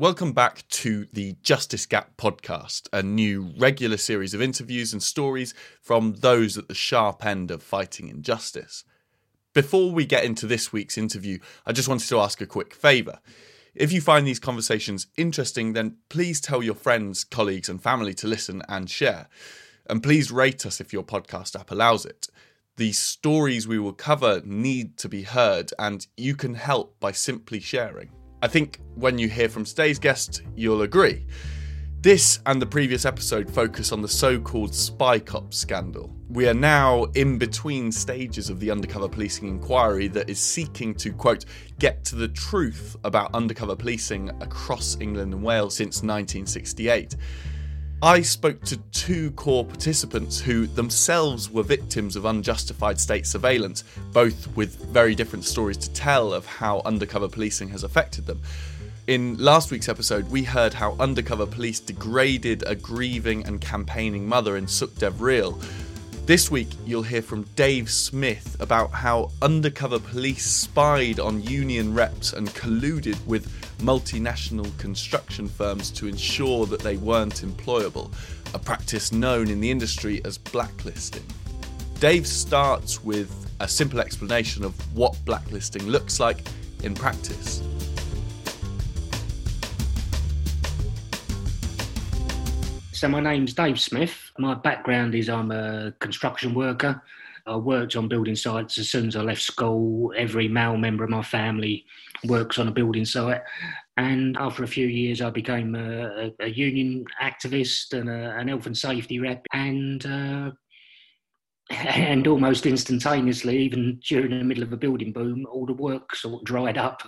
Welcome 0.00 0.30
back 0.30 0.62
to 0.68 1.08
the 1.12 1.34
Justice 1.42 1.84
Gap 1.84 2.16
podcast, 2.16 2.86
a 2.92 3.02
new 3.02 3.52
regular 3.58 3.96
series 3.96 4.32
of 4.32 4.40
interviews 4.40 4.92
and 4.92 5.02
stories 5.02 5.54
from 5.82 6.12
those 6.20 6.56
at 6.56 6.68
the 6.68 6.74
sharp 6.74 7.26
end 7.26 7.50
of 7.50 7.64
fighting 7.64 8.08
injustice. 8.08 8.84
Before 9.54 9.90
we 9.90 10.06
get 10.06 10.22
into 10.22 10.46
this 10.46 10.72
week's 10.72 10.96
interview, 10.96 11.40
I 11.66 11.72
just 11.72 11.88
wanted 11.88 12.06
to 12.10 12.20
ask 12.20 12.40
a 12.40 12.46
quick 12.46 12.74
favour. 12.74 13.18
If 13.74 13.90
you 13.90 14.00
find 14.00 14.24
these 14.24 14.38
conversations 14.38 15.08
interesting, 15.16 15.72
then 15.72 15.96
please 16.08 16.40
tell 16.40 16.62
your 16.62 16.76
friends, 16.76 17.24
colleagues, 17.24 17.68
and 17.68 17.82
family 17.82 18.14
to 18.14 18.28
listen 18.28 18.62
and 18.68 18.88
share. 18.88 19.28
And 19.90 20.00
please 20.00 20.30
rate 20.30 20.64
us 20.64 20.80
if 20.80 20.92
your 20.92 21.02
podcast 21.02 21.58
app 21.58 21.72
allows 21.72 22.06
it. 22.06 22.28
The 22.76 22.92
stories 22.92 23.66
we 23.66 23.80
will 23.80 23.94
cover 23.94 24.42
need 24.44 24.96
to 24.98 25.08
be 25.08 25.24
heard, 25.24 25.72
and 25.76 26.06
you 26.16 26.36
can 26.36 26.54
help 26.54 27.00
by 27.00 27.10
simply 27.10 27.58
sharing. 27.58 28.10
I 28.40 28.46
think 28.46 28.78
when 28.94 29.18
you 29.18 29.28
hear 29.28 29.48
from 29.48 29.64
today's 29.64 29.98
guest, 29.98 30.42
you'll 30.54 30.82
agree. 30.82 31.26
This 32.00 32.38
and 32.46 32.62
the 32.62 32.66
previous 32.66 33.04
episode 33.04 33.50
focus 33.50 33.90
on 33.90 34.00
the 34.00 34.08
so 34.08 34.38
called 34.38 34.72
Spy 34.72 35.18
Cop 35.18 35.52
scandal. 35.52 36.14
We 36.28 36.46
are 36.48 36.54
now 36.54 37.04
in 37.16 37.38
between 37.38 37.90
stages 37.90 38.48
of 38.48 38.60
the 38.60 38.70
undercover 38.70 39.08
policing 39.08 39.48
inquiry 39.48 40.06
that 40.08 40.30
is 40.30 40.38
seeking 40.38 40.94
to, 40.94 41.12
quote, 41.12 41.46
get 41.80 42.04
to 42.04 42.14
the 42.14 42.28
truth 42.28 42.96
about 43.02 43.34
undercover 43.34 43.74
policing 43.74 44.28
across 44.40 44.96
England 45.00 45.34
and 45.34 45.42
Wales 45.42 45.74
since 45.74 45.96
1968. 45.96 47.16
I 48.00 48.22
spoke 48.22 48.62
to 48.66 48.76
two 48.92 49.32
core 49.32 49.64
participants 49.64 50.40
who 50.40 50.68
themselves 50.68 51.50
were 51.50 51.64
victims 51.64 52.14
of 52.14 52.26
unjustified 52.26 53.00
state 53.00 53.26
surveillance, 53.26 53.82
both 54.12 54.46
with 54.54 54.76
very 54.92 55.16
different 55.16 55.44
stories 55.44 55.76
to 55.78 55.90
tell 55.90 56.32
of 56.32 56.46
how 56.46 56.80
undercover 56.84 57.28
policing 57.28 57.70
has 57.70 57.82
affected 57.82 58.24
them. 58.24 58.40
In 59.08 59.36
last 59.38 59.72
week's 59.72 59.88
episode, 59.88 60.30
we 60.30 60.44
heard 60.44 60.74
how 60.74 60.94
undercover 61.00 61.44
police 61.44 61.80
degraded 61.80 62.62
a 62.68 62.76
grieving 62.76 63.44
and 63.46 63.60
campaigning 63.60 64.28
mother 64.28 64.56
in 64.56 64.66
Sukhdev 64.66 65.18
Reel. 65.18 65.60
This 66.28 66.50
week, 66.50 66.68
you'll 66.84 67.04
hear 67.04 67.22
from 67.22 67.44
Dave 67.56 67.88
Smith 67.88 68.54
about 68.60 68.90
how 68.90 69.30
undercover 69.40 69.98
police 69.98 70.44
spied 70.44 71.20
on 71.20 71.42
union 71.42 71.94
reps 71.94 72.34
and 72.34 72.50
colluded 72.50 73.16
with 73.24 73.50
multinational 73.78 74.76
construction 74.76 75.48
firms 75.48 75.90
to 75.92 76.06
ensure 76.06 76.66
that 76.66 76.80
they 76.80 76.98
weren't 76.98 77.36
employable, 77.36 78.12
a 78.52 78.58
practice 78.58 79.10
known 79.10 79.48
in 79.48 79.58
the 79.58 79.70
industry 79.70 80.20
as 80.26 80.36
blacklisting. 80.36 81.24
Dave 81.98 82.26
starts 82.26 83.02
with 83.02 83.50
a 83.60 83.66
simple 83.66 83.98
explanation 83.98 84.64
of 84.64 84.74
what 84.94 85.16
blacklisting 85.24 85.86
looks 85.86 86.20
like 86.20 86.46
in 86.82 86.94
practice. 86.94 87.62
So 92.92 93.08
my 93.08 93.20
name's 93.20 93.54
Dave 93.54 93.80
Smith. 93.80 94.27
My 94.38 94.54
background 94.54 95.14
is 95.14 95.28
I'm 95.28 95.50
a 95.50 95.92
construction 95.98 96.54
worker. 96.54 97.02
I 97.46 97.56
worked 97.56 97.96
on 97.96 98.08
building 98.08 98.36
sites 98.36 98.78
as 98.78 98.90
soon 98.90 99.08
as 99.08 99.16
I 99.16 99.22
left 99.22 99.42
school. 99.42 100.12
Every 100.16 100.48
male 100.48 100.76
member 100.76 101.04
of 101.04 101.10
my 101.10 101.22
family 101.22 101.86
works 102.24 102.58
on 102.58 102.68
a 102.68 102.72
building 102.72 103.04
site. 103.04 103.40
And 103.96 104.36
after 104.36 104.62
a 104.62 104.68
few 104.68 104.86
years, 104.86 105.20
I 105.20 105.30
became 105.30 105.74
a, 105.74 106.30
a 106.40 106.48
union 106.48 107.04
activist 107.20 107.98
and 107.98 108.08
a, 108.08 108.36
an 108.36 108.48
health 108.48 108.66
and 108.66 108.76
safety 108.76 109.18
rep. 109.18 109.44
And 109.52 110.04
uh, 110.06 110.50
and 111.70 112.26
almost 112.26 112.64
instantaneously, 112.64 113.58
even 113.58 114.00
during 114.06 114.30
the 114.30 114.44
middle 114.44 114.62
of 114.62 114.72
a 114.72 114.76
building 114.76 115.12
boom, 115.12 115.46
all 115.50 115.66
the 115.66 115.72
work 115.72 116.14
sort 116.14 116.40
of 116.40 116.44
dried 116.44 116.78
up. 116.78 117.02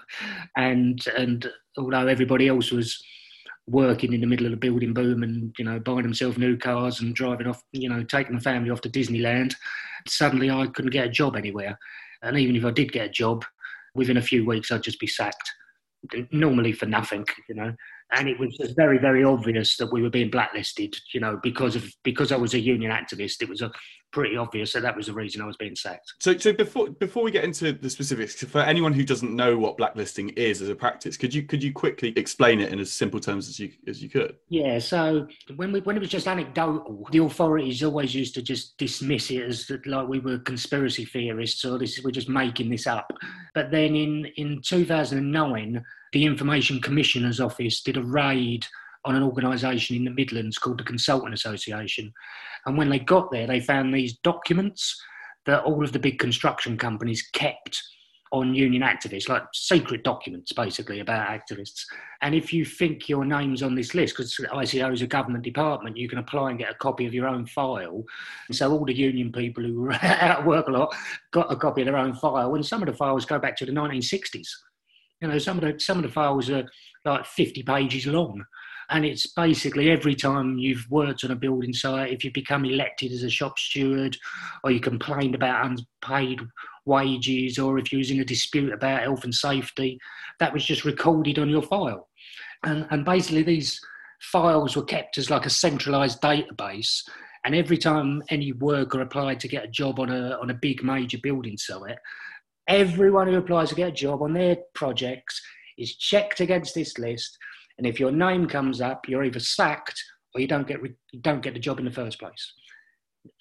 And 0.56 1.02
and 1.16 1.50
although 1.78 2.06
everybody 2.06 2.48
else 2.48 2.70
was 2.70 3.02
working 3.70 4.12
in 4.12 4.20
the 4.20 4.26
middle 4.26 4.46
of 4.46 4.50
the 4.50 4.56
building 4.56 4.92
boom 4.92 5.22
and 5.22 5.54
you 5.58 5.64
know 5.64 5.78
buying 5.78 6.02
himself 6.02 6.36
new 6.36 6.56
cars 6.56 7.00
and 7.00 7.14
driving 7.14 7.46
off 7.46 7.62
you 7.72 7.88
know 7.88 8.02
taking 8.02 8.34
the 8.34 8.40
family 8.40 8.70
off 8.70 8.80
to 8.80 8.90
disneyland 8.90 9.54
suddenly 10.08 10.50
i 10.50 10.66
couldn't 10.66 10.90
get 10.90 11.06
a 11.06 11.10
job 11.10 11.36
anywhere. 11.36 11.78
And 12.22 12.36
even 12.38 12.56
if 12.56 12.64
i 12.64 12.70
did 12.70 12.92
get 12.92 13.06
a 13.06 13.10
job 13.10 13.44
within 13.94 14.16
a 14.16 14.22
few 14.22 14.44
weeks 14.44 14.70
i'd 14.70 14.82
just 14.82 15.00
be 15.00 15.06
sacked 15.06 15.50
normally 16.30 16.72
for 16.72 16.86
nothing 16.86 17.24
you 17.48 17.54
know 17.54 17.74
and 18.12 18.28
it 18.28 18.38
was 18.38 18.56
just 18.56 18.76
very 18.76 18.98
very 18.98 19.24
obvious 19.24 19.76
that 19.76 19.92
we 19.92 20.02
were 20.02 20.10
being 20.10 20.30
blacklisted 20.30 20.94
you 21.12 21.20
know 21.20 21.38
because 21.42 21.76
of 21.76 21.84
because 22.02 22.32
i 22.32 22.36
was 22.36 22.54
a 22.54 22.60
union 22.60 22.90
activist 22.90 23.42
it 23.42 23.48
was 23.48 23.62
a 23.62 23.70
pretty 24.12 24.36
obvious 24.36 24.72
that 24.72 24.82
that 24.82 24.96
was 24.96 25.06
the 25.06 25.12
reason 25.12 25.40
I 25.40 25.46
was 25.46 25.56
being 25.56 25.76
sacked. 25.76 26.12
So, 26.18 26.36
so 26.36 26.52
before 26.52 26.90
before 26.90 27.22
we 27.22 27.30
get 27.30 27.44
into 27.44 27.72
the 27.72 27.90
specifics, 27.90 28.42
for 28.44 28.60
anyone 28.60 28.92
who 28.92 29.04
doesn't 29.04 29.34
know 29.34 29.56
what 29.56 29.76
blacklisting 29.76 30.30
is 30.30 30.60
as 30.62 30.68
a 30.68 30.74
practice, 30.74 31.16
could 31.16 31.32
you 31.32 31.42
could 31.44 31.62
you 31.62 31.72
quickly 31.72 32.12
explain 32.16 32.60
it 32.60 32.72
in 32.72 32.78
as 32.78 32.92
simple 32.92 33.20
terms 33.20 33.48
as 33.48 33.58
you 33.58 33.70
as 33.86 34.02
you 34.02 34.08
could? 34.08 34.36
Yeah. 34.48 34.78
So 34.78 35.28
when 35.56 35.72
we 35.72 35.80
when 35.80 35.96
it 35.96 36.00
was 36.00 36.08
just 36.08 36.26
anecdotal, 36.26 37.06
the 37.12 37.18
authorities 37.18 37.82
always 37.82 38.14
used 38.14 38.34
to 38.34 38.42
just 38.42 38.76
dismiss 38.78 39.30
it 39.30 39.42
as 39.42 39.70
like 39.86 40.08
we 40.08 40.18
were 40.18 40.38
conspiracy 40.38 41.04
theorists 41.04 41.64
or 41.64 41.78
this 41.78 42.00
we're 42.02 42.10
just 42.10 42.28
making 42.28 42.70
this 42.70 42.86
up. 42.86 43.12
But 43.54 43.70
then 43.70 43.94
in 43.94 44.26
in 44.36 44.60
2009, 44.62 45.82
the 46.12 46.24
Information 46.24 46.80
Commissioner's 46.80 47.40
Office 47.40 47.82
did 47.82 47.96
a 47.96 48.02
raid 48.02 48.66
on 49.04 49.16
an 49.16 49.22
organisation 49.22 49.96
in 49.96 50.04
the 50.04 50.10
Midlands 50.10 50.58
called 50.58 50.78
the 50.78 50.84
Consulting 50.84 51.32
Association. 51.32 52.12
And 52.66 52.76
when 52.76 52.90
they 52.90 52.98
got 52.98 53.30
there, 53.30 53.46
they 53.46 53.60
found 53.60 53.94
these 53.94 54.18
documents 54.18 55.00
that 55.46 55.64
all 55.64 55.82
of 55.82 55.92
the 55.92 55.98
big 55.98 56.18
construction 56.18 56.76
companies 56.76 57.26
kept 57.32 57.82
on 58.32 58.54
union 58.54 58.82
activists, 58.82 59.28
like 59.28 59.42
secret 59.52 60.04
documents 60.04 60.52
basically 60.52 61.00
about 61.00 61.28
activists. 61.28 61.84
And 62.22 62.32
if 62.32 62.52
you 62.52 62.64
think 62.64 63.08
your 63.08 63.24
name's 63.24 63.62
on 63.62 63.74
this 63.74 63.92
list, 63.92 64.16
because 64.16 64.36
ICO 64.36 64.92
is 64.92 65.02
a 65.02 65.06
government 65.06 65.42
department, 65.42 65.96
you 65.96 66.08
can 66.08 66.18
apply 66.18 66.50
and 66.50 66.58
get 66.58 66.70
a 66.70 66.74
copy 66.74 67.06
of 67.06 67.14
your 67.14 67.26
own 67.26 67.46
file. 67.46 68.04
So 68.52 68.70
all 68.70 68.84
the 68.84 68.94
union 68.94 69.32
people 69.32 69.64
who 69.64 69.80
were 69.80 69.92
out 70.02 70.40
of 70.40 70.46
work 70.46 70.68
a 70.68 70.70
lot 70.70 70.94
got 71.32 71.52
a 71.52 71.56
copy 71.56 71.80
of 71.80 71.86
their 71.86 71.96
own 71.96 72.14
file. 72.14 72.54
And 72.54 72.64
some 72.64 72.82
of 72.82 72.86
the 72.86 72.94
files 72.94 73.24
go 73.24 73.40
back 73.40 73.56
to 73.56 73.66
the 73.66 73.72
1960s. 73.72 74.48
You 75.20 75.28
know, 75.28 75.38
some 75.38 75.58
of 75.58 75.62
the 75.62 75.78
some 75.80 75.98
of 75.98 76.02
the 76.02 76.08
files 76.08 76.50
are 76.50 76.64
like 77.04 77.26
50 77.26 77.62
pages 77.62 78.06
long. 78.06 78.44
And 78.90 79.04
it's 79.04 79.26
basically 79.28 79.88
every 79.88 80.16
time 80.16 80.58
you've 80.58 80.86
worked 80.90 81.22
on 81.22 81.30
a 81.30 81.36
building 81.36 81.72
site, 81.72 82.12
if 82.12 82.24
you 82.24 82.32
become 82.32 82.64
elected 82.64 83.12
as 83.12 83.22
a 83.22 83.30
shop 83.30 83.56
steward, 83.56 84.16
or 84.64 84.72
you 84.72 84.80
complained 84.80 85.36
about 85.36 85.64
unpaid 85.64 86.40
wages, 86.86 87.56
or 87.56 87.78
if 87.78 87.92
you 87.92 87.98
was 87.98 88.10
in 88.10 88.20
a 88.20 88.24
dispute 88.24 88.72
about 88.72 89.02
health 89.02 89.22
and 89.22 89.34
safety, 89.34 90.00
that 90.40 90.52
was 90.52 90.64
just 90.64 90.84
recorded 90.84 91.38
on 91.38 91.48
your 91.48 91.62
file. 91.62 92.08
And, 92.64 92.84
and 92.90 93.04
basically, 93.04 93.44
these 93.44 93.80
files 94.20 94.74
were 94.74 94.84
kept 94.84 95.18
as 95.18 95.30
like 95.30 95.46
a 95.46 95.50
centralized 95.50 96.20
database. 96.20 97.02
And 97.44 97.54
every 97.54 97.78
time 97.78 98.22
any 98.28 98.52
worker 98.52 99.00
applied 99.00 99.38
to 99.40 99.48
get 99.48 99.64
a 99.64 99.68
job 99.68 100.00
on 100.00 100.10
a, 100.10 100.36
on 100.42 100.50
a 100.50 100.54
big 100.54 100.82
major 100.82 101.18
building 101.22 101.56
site, 101.56 101.96
everyone 102.70 103.28
who 103.28 103.36
applies 103.36 103.68
to 103.68 103.74
get 103.74 103.88
a 103.88 103.92
job 103.92 104.22
on 104.22 104.32
their 104.32 104.56
projects 104.74 105.42
is 105.76 105.96
checked 105.96 106.40
against 106.40 106.74
this 106.74 106.98
list 106.98 107.36
and 107.80 107.86
if 107.86 107.98
your 107.98 108.12
name 108.12 108.46
comes 108.46 108.82
up, 108.82 109.08
you're 109.08 109.24
either 109.24 109.40
sacked 109.40 110.04
or 110.34 110.40
you 110.42 110.46
don't 110.46 110.68
get 110.68 110.82
you 110.82 111.20
don't 111.22 111.40
get 111.40 111.54
the 111.54 111.60
job 111.60 111.78
in 111.78 111.86
the 111.86 111.90
first 111.90 112.18
place. 112.18 112.52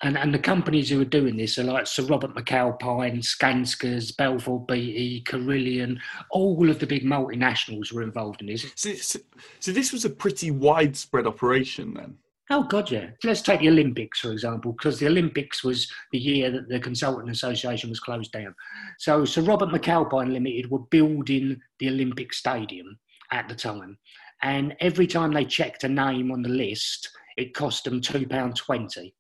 And 0.02 0.18
and 0.18 0.34
the 0.34 0.40
companies 0.40 0.90
who 0.90 1.02
are 1.02 1.06
doing 1.06 1.36
this 1.36 1.58
are 1.60 1.66
like 1.66 1.88
Sir 1.88 2.04
Robert 2.04 2.34
McAlpine, 2.34 3.18
Skanska's, 3.18 4.14
Balfour 4.14 4.66
Beatty, 4.66 5.20
Carillion, 5.28 6.00
all 6.32 6.70
of 6.70 6.80
the 6.80 6.88
big 6.88 7.04
multinationals 7.04 7.92
were 7.92 8.02
involved 8.02 8.40
in 8.40 8.48
this. 8.48 8.66
So, 8.76 8.94
so, 8.94 9.20
so 9.60 9.74
this 9.74 9.92
was 9.92 10.06
a 10.06 10.10
pretty 10.10 10.52
widespread 10.52 11.28
operation 11.28 11.94
then. 11.96 12.18
Oh 12.52 12.64
God, 12.64 12.90
yeah. 12.90 13.12
Let's 13.24 13.42
take 13.42 13.60
the 13.60 13.70
Olympics 13.70 14.22
for 14.22 14.32
example, 14.32 14.72
because 14.72 15.00
the 15.00 15.08
Olympics 15.08 15.64
was 15.64 15.92
the 16.12 16.18
year 16.18 16.50
that 16.52 16.68
the 16.68 16.80
Consulting 16.80 17.30
Association 17.30 17.90
was 17.90 18.00
closed 18.00 18.32
down. 18.32 18.56
So 18.98 19.24
Sir 19.26 19.42
Robert 19.42 19.70
McAlpine 19.70 20.34
Limited 20.34 20.72
were 20.72 20.80
building 20.80 21.60
the 21.80 21.90
Olympic 21.90 22.34
Stadium 22.34 22.98
at 23.32 23.48
the 23.48 23.56
time, 23.56 23.98
and 24.42 24.76
every 24.80 25.06
time 25.06 25.32
they 25.32 25.46
checked 25.46 25.84
a 25.84 25.90
name 25.90 26.32
on 26.32 26.42
the 26.42 26.50
list, 26.50 27.10
it 27.38 27.54
cost 27.54 27.84
them 27.84 28.02
£2.20. 28.02 29.14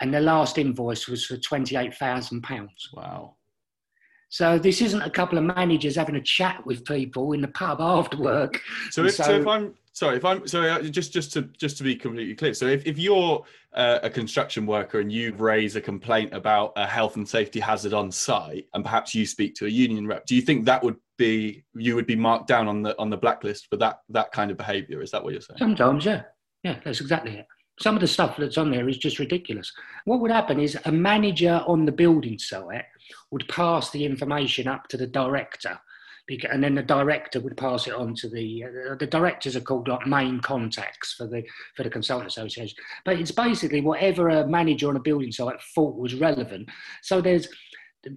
And 0.00 0.12
their 0.12 0.20
last 0.20 0.58
invoice 0.58 1.06
was 1.06 1.24
for 1.24 1.36
£28,000. 1.36 2.68
Wow. 2.94 3.36
So 4.30 4.58
this 4.58 4.80
isn't 4.80 5.02
a 5.02 5.10
couple 5.10 5.36
of 5.36 5.44
managers 5.44 5.96
having 5.96 6.16
a 6.16 6.22
chat 6.22 6.64
with 6.64 6.86
people 6.86 7.32
in 7.32 7.42
the 7.42 7.48
pub 7.48 7.80
after 7.80 8.16
work. 8.16 8.58
So 8.90 9.04
if, 9.04 9.14
so, 9.14 9.24
so 9.24 9.40
if 9.40 9.46
I'm 9.46 9.74
sorry, 9.92 10.16
if 10.16 10.24
I'm 10.24 10.46
sorry, 10.46 10.70
uh, 10.70 10.82
just 10.82 11.12
just 11.12 11.32
to 11.34 11.42
just 11.42 11.76
to 11.78 11.84
be 11.84 11.94
completely 11.94 12.34
clear. 12.34 12.54
So 12.54 12.66
if, 12.66 12.86
if 12.86 12.98
you're 12.98 13.44
uh, 13.74 14.00
a 14.02 14.10
construction 14.10 14.66
worker 14.66 15.00
and 15.00 15.10
you 15.10 15.34
raise 15.34 15.76
a 15.76 15.80
complaint 15.80 16.32
about 16.32 16.72
a 16.76 16.86
health 16.86 17.16
and 17.16 17.28
safety 17.28 17.60
hazard 17.60 17.92
on 17.92 18.10
site, 18.10 18.66
and 18.74 18.84
perhaps 18.84 19.14
you 19.14 19.26
speak 19.26 19.54
to 19.56 19.66
a 19.66 19.70
union 19.70 20.06
rep, 20.06 20.26
do 20.26 20.34
you 20.34 20.42
think 20.42 20.64
that 20.64 20.82
would 20.82 20.96
be 21.18 21.64
you 21.74 21.94
would 21.94 22.06
be 22.06 22.16
marked 22.16 22.48
down 22.48 22.68
on 22.68 22.82
the 22.82 22.98
on 22.98 23.10
the 23.10 23.16
blacklist 23.16 23.68
for 23.68 23.76
that 23.76 24.00
that 24.08 24.32
kind 24.32 24.50
of 24.50 24.56
behaviour? 24.56 25.02
Is 25.02 25.10
that 25.12 25.22
what 25.22 25.32
you're 25.32 25.42
saying? 25.42 25.58
Sometimes, 25.58 26.04
yeah, 26.04 26.22
yeah, 26.64 26.78
that's 26.84 27.00
exactly 27.00 27.38
it. 27.38 27.46
Some 27.80 27.94
of 27.94 28.00
the 28.00 28.08
stuff 28.08 28.36
that's 28.36 28.58
on 28.58 28.70
there 28.70 28.88
is 28.88 28.98
just 28.98 29.18
ridiculous. 29.18 29.72
What 30.04 30.20
would 30.20 30.30
happen 30.30 30.60
is 30.60 30.78
a 30.84 30.92
manager 30.92 31.64
on 31.66 31.86
the 31.86 31.92
building 31.92 32.38
site 32.38 32.84
would 33.30 33.48
pass 33.48 33.90
the 33.90 34.04
information 34.04 34.68
up 34.68 34.88
to 34.88 34.96
the 34.96 35.06
director 35.06 35.80
and 36.50 36.62
then 36.62 36.74
the 36.74 36.82
director 36.82 37.40
would 37.40 37.56
pass 37.56 37.86
it 37.86 37.94
on 37.94 38.14
to 38.14 38.28
the 38.28 38.64
uh, 38.64 38.94
the 38.96 39.06
directors 39.06 39.56
are 39.56 39.60
called 39.60 39.88
like 39.88 40.06
main 40.06 40.40
contacts 40.40 41.14
for 41.14 41.26
the 41.26 41.42
for 41.76 41.82
the 41.82 41.90
consulting 41.90 42.26
association. 42.26 42.76
But 43.04 43.18
it's 43.18 43.32
basically 43.32 43.80
whatever 43.80 44.28
a 44.28 44.46
manager 44.46 44.88
on 44.88 44.96
a 44.96 45.00
building 45.00 45.32
site 45.32 45.60
thought 45.74 45.96
was 45.96 46.14
relevant. 46.14 46.68
So 47.02 47.20
there's 47.20 47.48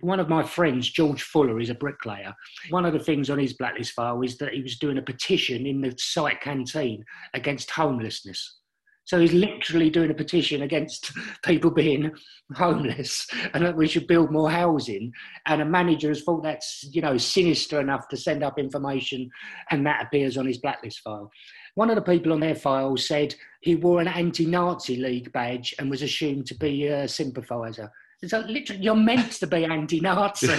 one 0.01 0.19
of 0.19 0.29
my 0.29 0.43
friends, 0.43 0.89
George 0.89 1.23
Fuller, 1.23 1.59
is 1.59 1.69
a 1.69 1.75
bricklayer. 1.75 2.33
One 2.69 2.85
of 2.85 2.93
the 2.93 2.99
things 2.99 3.29
on 3.29 3.37
his 3.37 3.53
blacklist 3.53 3.93
file 3.93 4.21
is 4.21 4.37
that 4.37 4.53
he 4.53 4.61
was 4.61 4.77
doing 4.77 4.97
a 4.97 5.01
petition 5.01 5.65
in 5.65 5.81
the 5.81 5.93
site 5.97 6.41
canteen 6.41 7.03
against 7.33 7.69
homelessness. 7.71 8.59
So 9.05 9.19
he's 9.19 9.33
literally 9.33 9.89
doing 9.89 10.11
a 10.11 10.15
petition 10.15 10.63
against 10.63 11.11
people 11.43 11.71
being 11.71 12.11
homeless 12.53 13.27
and 13.53 13.63
that 13.63 13.77
we 13.77 13.87
should 13.87 14.07
build 14.07 14.31
more 14.31 14.49
housing. 14.49 15.13
And 15.45 15.61
a 15.61 15.65
manager 15.65 16.09
has 16.09 16.23
thought 16.23 16.43
that's, 16.43 16.87
you 16.91 17.01
know, 17.01 17.17
sinister 17.17 17.79
enough 17.79 18.07
to 18.09 18.17
send 18.17 18.43
up 18.43 18.59
information 18.59 19.29
and 19.69 19.85
that 19.85 20.03
appears 20.03 20.37
on 20.37 20.47
his 20.47 20.57
blacklist 20.57 21.01
file. 21.01 21.31
One 21.75 21.89
of 21.89 21.95
the 21.95 22.01
people 22.01 22.33
on 22.33 22.39
their 22.39 22.55
file 22.55 22.97
said 22.97 23.35
he 23.61 23.75
wore 23.75 24.01
an 24.01 24.07
anti-Nazi 24.07 24.97
League 24.97 25.31
badge 25.31 25.75
and 25.77 25.89
was 25.89 26.01
assumed 26.01 26.47
to 26.47 26.55
be 26.55 26.87
a 26.87 27.07
sympathiser. 27.07 27.91
So 28.27 28.39
literally, 28.39 28.81
you're 28.81 28.95
meant 28.95 29.33
to 29.33 29.47
be 29.47 29.65
anti-Nazi. 29.65 30.47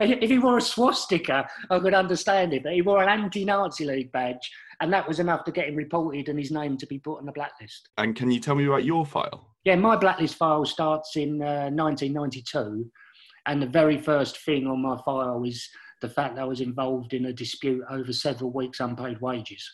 if 0.00 0.30
he 0.30 0.38
wore 0.38 0.58
a 0.58 0.60
swastika, 0.60 1.48
I 1.70 1.78
could 1.78 1.94
understand 1.94 2.52
it, 2.52 2.64
but 2.64 2.72
he 2.72 2.82
wore 2.82 3.02
an 3.02 3.08
anti-Nazi 3.08 3.84
League 3.84 4.12
badge, 4.12 4.50
and 4.82 4.92
that 4.92 5.06
was 5.06 5.20
enough 5.20 5.44
to 5.44 5.52
get 5.52 5.68
him 5.68 5.76
reported 5.76 6.28
and 6.28 6.36
his 6.36 6.50
name 6.50 6.76
to 6.76 6.86
be 6.86 6.98
put 6.98 7.18
on 7.18 7.24
the 7.24 7.32
blacklist. 7.32 7.88
And 7.98 8.16
can 8.16 8.32
you 8.32 8.40
tell 8.40 8.56
me 8.56 8.66
about 8.66 8.84
your 8.84 9.06
file? 9.06 9.46
Yeah, 9.64 9.76
my 9.76 9.94
blacklist 9.94 10.34
file 10.34 10.66
starts 10.66 11.16
in 11.16 11.40
uh, 11.40 11.70
1992, 11.70 12.90
and 13.46 13.62
the 13.62 13.68
very 13.68 13.96
first 13.96 14.44
thing 14.44 14.66
on 14.66 14.82
my 14.82 14.98
file 15.04 15.44
is 15.44 15.68
the 16.00 16.08
fact 16.08 16.34
that 16.34 16.42
I 16.42 16.46
was 16.46 16.60
involved 16.60 17.14
in 17.14 17.26
a 17.26 17.32
dispute 17.32 17.84
over 17.90 18.12
several 18.12 18.50
weeks' 18.50 18.80
unpaid 18.80 19.20
wages. 19.20 19.64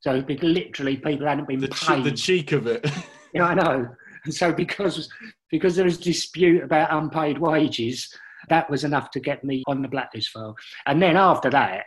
So 0.00 0.24
literally, 0.28 0.96
people 0.96 1.28
hadn't 1.28 1.46
been 1.46 1.60
the 1.60 1.68
paid. 1.68 2.02
the 2.02 2.10
cheek 2.10 2.50
of 2.50 2.66
it. 2.66 2.84
yeah, 3.34 3.44
I 3.44 3.54
know. 3.54 3.88
And 4.24 4.34
so 4.34 4.52
because 4.52 5.08
because 5.48 5.76
there 5.76 5.84
was 5.84 5.98
a 5.98 6.02
dispute 6.02 6.64
about 6.64 6.92
unpaid 6.92 7.38
wages, 7.38 8.12
that 8.48 8.68
was 8.68 8.82
enough 8.82 9.12
to 9.12 9.20
get 9.20 9.44
me 9.44 9.62
on 9.68 9.80
the 9.80 9.88
blacklist 9.88 10.30
file. 10.30 10.56
And 10.86 11.00
then 11.00 11.16
after 11.16 11.50
that, 11.50 11.84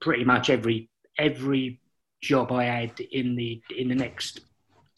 pretty 0.00 0.24
much 0.24 0.48
every 0.48 0.88
every 1.18 1.80
job 2.22 2.52
I 2.52 2.64
had 2.64 3.00
in 3.00 3.36
the 3.36 3.62
in 3.76 3.88
the 3.88 3.94
next 3.94 4.40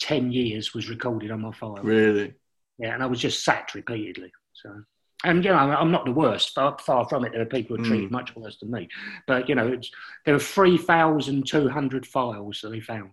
ten 0.00 0.32
years 0.32 0.74
was 0.74 0.88
recorded 0.88 1.30
on 1.30 1.40
my 1.40 1.52
file. 1.52 1.78
Really? 1.82 2.34
Yeah, 2.78 2.94
and 2.94 3.02
I 3.02 3.06
was 3.06 3.20
just 3.20 3.44
sacked 3.44 3.74
repeatedly. 3.74 4.32
So. 4.54 4.82
And 5.24 5.44
you 5.44 5.50
know, 5.50 5.56
I'm 5.56 5.90
not 5.90 6.04
the 6.04 6.12
worst. 6.12 6.54
Far, 6.54 6.76
far 6.78 7.08
from 7.08 7.24
it. 7.24 7.32
There 7.32 7.42
are 7.42 7.46
people 7.46 7.76
who 7.76 7.82
are 7.82 7.86
treated 7.86 8.08
mm. 8.08 8.12
much 8.12 8.36
worse 8.36 8.56
than 8.60 8.70
me. 8.70 8.88
But 9.26 9.48
you 9.48 9.56
know, 9.56 9.76
there 10.24 10.34
were 10.34 10.40
three 10.40 10.78
thousand 10.78 11.46
two 11.46 11.68
hundred 11.68 12.06
files 12.06 12.60
that 12.62 12.70
they 12.70 12.80
found. 12.80 13.10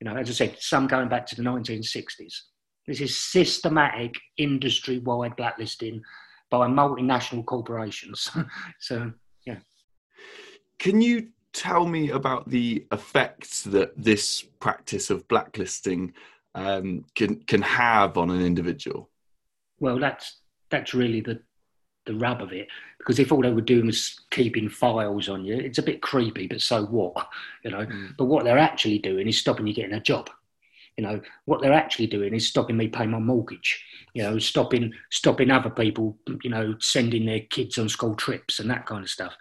You 0.00 0.06
know, 0.06 0.16
as 0.16 0.30
I 0.30 0.32
said, 0.32 0.56
some 0.58 0.86
going 0.86 1.08
back 1.08 1.26
to 1.26 1.36
the 1.36 1.42
1960s. 1.42 2.34
This 2.86 3.00
is 3.00 3.20
systematic 3.20 4.14
industry 4.36 4.98
wide 4.98 5.36
blacklisting 5.36 6.02
by 6.50 6.66
multinational 6.68 7.44
corporations. 7.44 8.30
so, 8.80 9.12
yeah. 9.44 9.58
Can 10.78 11.02
you 11.02 11.28
tell 11.52 11.86
me 11.86 12.10
about 12.10 12.48
the 12.48 12.86
effects 12.92 13.62
that 13.64 13.92
this 13.96 14.42
practice 14.60 15.10
of 15.10 15.26
blacklisting 15.28 16.12
um, 16.54 17.04
can 17.14 17.36
can 17.44 17.62
have 17.62 18.16
on 18.16 18.30
an 18.30 18.42
individual? 18.42 19.10
Well, 19.80 19.98
that's 19.98 20.40
that's 20.70 20.94
really 20.94 21.20
the 21.20 21.40
the 22.06 22.14
rub 22.14 22.42
of 22.42 22.52
it. 22.52 22.68
Because 22.98 23.18
if 23.18 23.30
all 23.30 23.42
they 23.42 23.52
were 23.52 23.60
doing 23.60 23.86
was 23.86 24.20
keeping 24.30 24.68
files 24.68 25.28
on 25.28 25.44
you, 25.44 25.56
it's 25.56 25.78
a 25.78 25.82
bit 25.82 26.02
creepy. 26.02 26.46
But 26.48 26.60
so 26.60 26.84
what, 26.86 27.28
you 27.64 27.70
know? 27.70 27.86
Mm. 27.86 28.16
But 28.16 28.24
what 28.24 28.44
they're 28.44 28.58
actually 28.58 28.98
doing 28.98 29.28
is 29.28 29.38
stopping 29.38 29.66
you 29.66 29.74
getting 29.74 29.94
a 29.94 30.00
job. 30.00 30.30
You 30.98 31.04
know, 31.04 31.20
what 31.44 31.62
they're 31.62 31.72
actually 31.72 32.08
doing 32.08 32.34
is 32.34 32.48
stopping 32.48 32.76
me 32.76 32.88
paying 32.88 33.12
my 33.12 33.20
mortgage. 33.20 33.84
You 34.14 34.24
know, 34.24 34.38
stopping 34.40 34.92
stopping 35.12 35.48
other 35.48 35.70
people, 35.70 36.18
you 36.42 36.50
know, 36.50 36.74
sending 36.80 37.24
their 37.24 37.40
kids 37.40 37.78
on 37.78 37.88
school 37.88 38.16
trips 38.16 38.58
and 38.58 38.68
that 38.68 38.84
kind 38.84 39.04
of 39.04 39.08
stuff. 39.08 39.36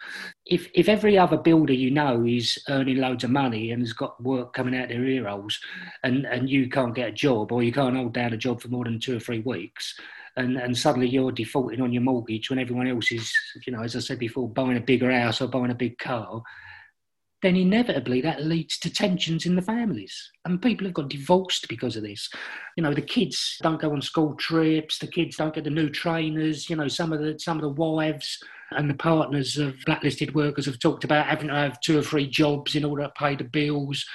If 0.45 0.69
if 0.75 0.87
every 0.87 1.17
other 1.17 1.37
builder 1.37 1.73
you 1.73 1.89
know 1.89 2.23
is 2.23 2.59
earning 2.69 2.97
loads 2.97 3.23
of 3.23 3.31
money 3.31 3.71
and 3.71 3.81
has 3.81 3.93
got 3.93 4.23
work 4.23 4.53
coming 4.53 4.79
out 4.79 4.89
their 4.89 5.03
ear 5.03 5.27
holes, 5.27 5.59
and 6.03 6.25
and 6.27 6.47
you 6.47 6.69
can't 6.69 6.93
get 6.93 7.09
a 7.09 7.11
job 7.11 7.51
or 7.51 7.63
you 7.63 7.71
can't 7.71 7.95
hold 7.95 8.13
down 8.13 8.33
a 8.33 8.37
job 8.37 8.61
for 8.61 8.67
more 8.67 8.83
than 8.83 8.99
two 8.99 9.17
or 9.17 9.19
three 9.19 9.39
weeks, 9.39 9.99
and, 10.35 10.57
and 10.57 10.77
suddenly 10.77 11.09
you're 11.09 11.31
defaulting 11.31 11.81
on 11.81 11.91
your 11.91 12.03
mortgage 12.03 12.51
when 12.51 12.59
everyone 12.59 12.87
else 12.87 13.11
is, 13.11 13.33
you 13.65 13.73
know, 13.73 13.81
as 13.81 13.95
I 13.95 13.99
said 13.99 14.19
before, 14.19 14.47
buying 14.47 14.77
a 14.77 14.81
bigger 14.81 15.11
house 15.11 15.41
or 15.41 15.47
buying 15.47 15.71
a 15.71 15.75
big 15.75 15.97
car, 15.97 16.43
then 17.43 17.55
inevitably 17.55 18.19
that 18.21 18.43
leads 18.43 18.79
to 18.79 18.91
tensions 18.91 19.45
in 19.45 19.55
the 19.55 19.61
families. 19.61 20.31
And 20.45 20.61
people 20.61 20.87
have 20.87 20.95
got 20.95 21.09
divorced 21.09 21.67
because 21.67 21.95
of 21.95 22.03
this. 22.03 22.29
You 22.75 22.83
know, 22.83 22.93
the 22.93 23.01
kids 23.01 23.57
don't 23.61 23.79
go 23.79 23.91
on 23.91 24.01
school 24.01 24.33
trips, 24.35 24.97
the 24.97 25.07
kids 25.07 25.37
don't 25.37 25.53
get 25.53 25.63
the 25.63 25.69
new 25.69 25.89
trainers, 25.89 26.69
you 26.69 26.75
know, 26.75 26.87
some 26.87 27.13
of 27.13 27.19
the 27.19 27.37
some 27.39 27.57
of 27.57 27.63
the 27.63 27.69
wives 27.69 28.39
and 28.71 28.89
the 28.89 28.95
partners 28.95 29.57
of 29.57 29.75
blacklisted 29.85 30.33
workers 30.35 30.65
have 30.65 30.79
talked 30.79 31.03
about 31.03 31.27
having 31.27 31.47
to 31.47 31.53
have 31.53 31.79
two 31.79 31.97
or 31.97 32.01
three 32.01 32.27
jobs 32.27 32.75
in 32.75 32.83
order 32.83 33.03
to 33.03 33.13
pay 33.17 33.35
the 33.35 33.43
bills. 33.43 34.05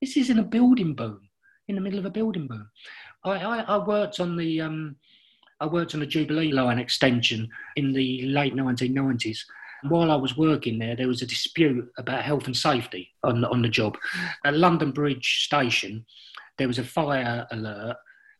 This 0.00 0.16
is 0.16 0.30
in 0.30 0.38
a 0.38 0.44
building 0.44 0.94
boom, 0.94 1.20
in 1.68 1.74
the 1.74 1.80
middle 1.80 1.98
of 1.98 2.06
a 2.06 2.10
building 2.10 2.48
boom. 2.48 2.68
I, 3.24 3.32
I, 3.32 3.58
I 3.60 3.86
worked 3.86 4.20
on 4.20 4.36
the 4.36 4.62
um, 4.62 4.96
I 5.60 5.66
worked 5.66 5.92
on 5.92 6.00
the 6.00 6.06
Jubilee 6.06 6.52
line 6.52 6.78
extension 6.78 7.46
in 7.76 7.92
the 7.92 8.22
late 8.22 8.54
1990s 8.54 9.40
while 9.82 10.10
I 10.10 10.16
was 10.16 10.36
working 10.36 10.78
there, 10.78 10.96
there 10.96 11.08
was 11.08 11.22
a 11.22 11.26
dispute 11.26 11.90
about 11.98 12.24
health 12.24 12.46
and 12.46 12.56
safety 12.56 13.08
on, 13.22 13.44
on 13.44 13.62
the 13.62 13.68
job. 13.68 13.96
At 14.44 14.56
London 14.56 14.90
Bridge 14.92 15.44
Station, 15.44 16.04
there 16.58 16.68
was 16.68 16.78
a 16.78 16.84
fire 16.84 17.46
alert, 17.50 17.96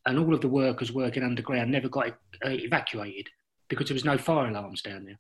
and 0.07 0.19
all 0.19 0.35
of 0.35 0.41
the 0.41 0.49
workers 0.49 0.93
working 0.93 1.23
underground 1.23 1.71
never 1.71 1.89
got 1.89 2.09
uh, 2.09 2.51
evacuated 2.51 3.29
because 3.69 3.89
there 3.89 3.95
was 3.95 4.05
no 4.05 4.19
fire 4.19 4.49
alarms 4.49 4.83
down 4.83 5.05
there. 5.05 5.19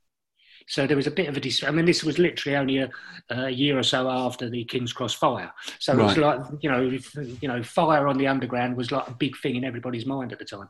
So 0.70 0.86
there 0.86 0.96
was 0.96 1.08
a 1.08 1.10
bit 1.10 1.28
of 1.28 1.36
a 1.36 1.40
dis- 1.40 1.64
I 1.64 1.72
mean, 1.72 1.84
this 1.84 2.04
was 2.04 2.20
literally 2.20 2.56
only 2.56 2.78
a, 2.78 2.88
a, 3.28 3.50
year 3.50 3.76
or 3.76 3.82
so 3.82 4.08
after 4.08 4.48
the 4.48 4.64
King's 4.64 4.92
Cross 4.92 5.14
fire. 5.14 5.52
So 5.80 5.92
right. 5.92 6.02
it 6.02 6.06
was 6.06 6.16
like, 6.16 6.62
you 6.62 6.70
know, 6.70 6.96
you 7.40 7.48
know, 7.48 7.60
fire 7.64 8.06
on 8.06 8.16
the 8.16 8.28
underground 8.28 8.76
was 8.76 8.92
like 8.92 9.08
a 9.08 9.14
big 9.14 9.36
thing 9.38 9.56
in 9.56 9.64
everybody's 9.64 10.06
mind 10.06 10.30
at 10.30 10.38
the 10.38 10.44
time. 10.44 10.68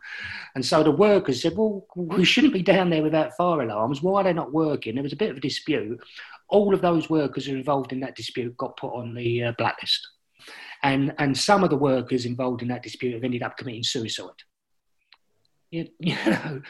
And 0.55 0.65
so 0.65 0.83
the 0.83 0.91
workers 0.91 1.43
said, 1.43 1.55
well, 1.55 1.87
we 1.95 2.25
shouldn't 2.25 2.55
be 2.55 2.63
down 2.63 2.89
there 2.89 3.03
without 3.03 3.37
fire 3.37 3.61
alarms. 3.61 4.01
Why 4.01 4.23
are 4.23 4.25
they 4.25 4.33
not 4.33 4.55
working? 4.55 4.95
There 4.95 5.03
was 5.03 5.13
a 5.13 5.17
bit 5.17 5.33
of 5.33 5.37
a 5.37 5.41
dispute. 5.41 6.01
All 6.49 6.73
of 6.73 6.81
those 6.81 7.11
workers 7.11 7.45
who 7.45 7.53
were 7.53 7.59
involved 7.59 7.93
in 7.93 8.01
that 8.01 8.17
dispute 8.17 8.57
got 8.57 8.79
put 8.79 8.95
on 8.95 9.13
the 9.13 9.45
uh, 9.45 9.53
blacklist. 9.59 10.09
And, 10.83 11.15
and 11.19 11.37
some 11.37 11.63
of 11.63 11.69
the 11.69 11.77
workers 11.77 12.25
involved 12.25 12.63
in 12.63 12.69
that 12.69 12.83
dispute 12.83 13.13
have 13.13 13.25
ended 13.25 13.43
up 13.43 13.59
committing 13.59 13.83
suicide. 13.83 14.31
You, 15.71 15.89
you 16.01 16.17
know, 16.25 16.63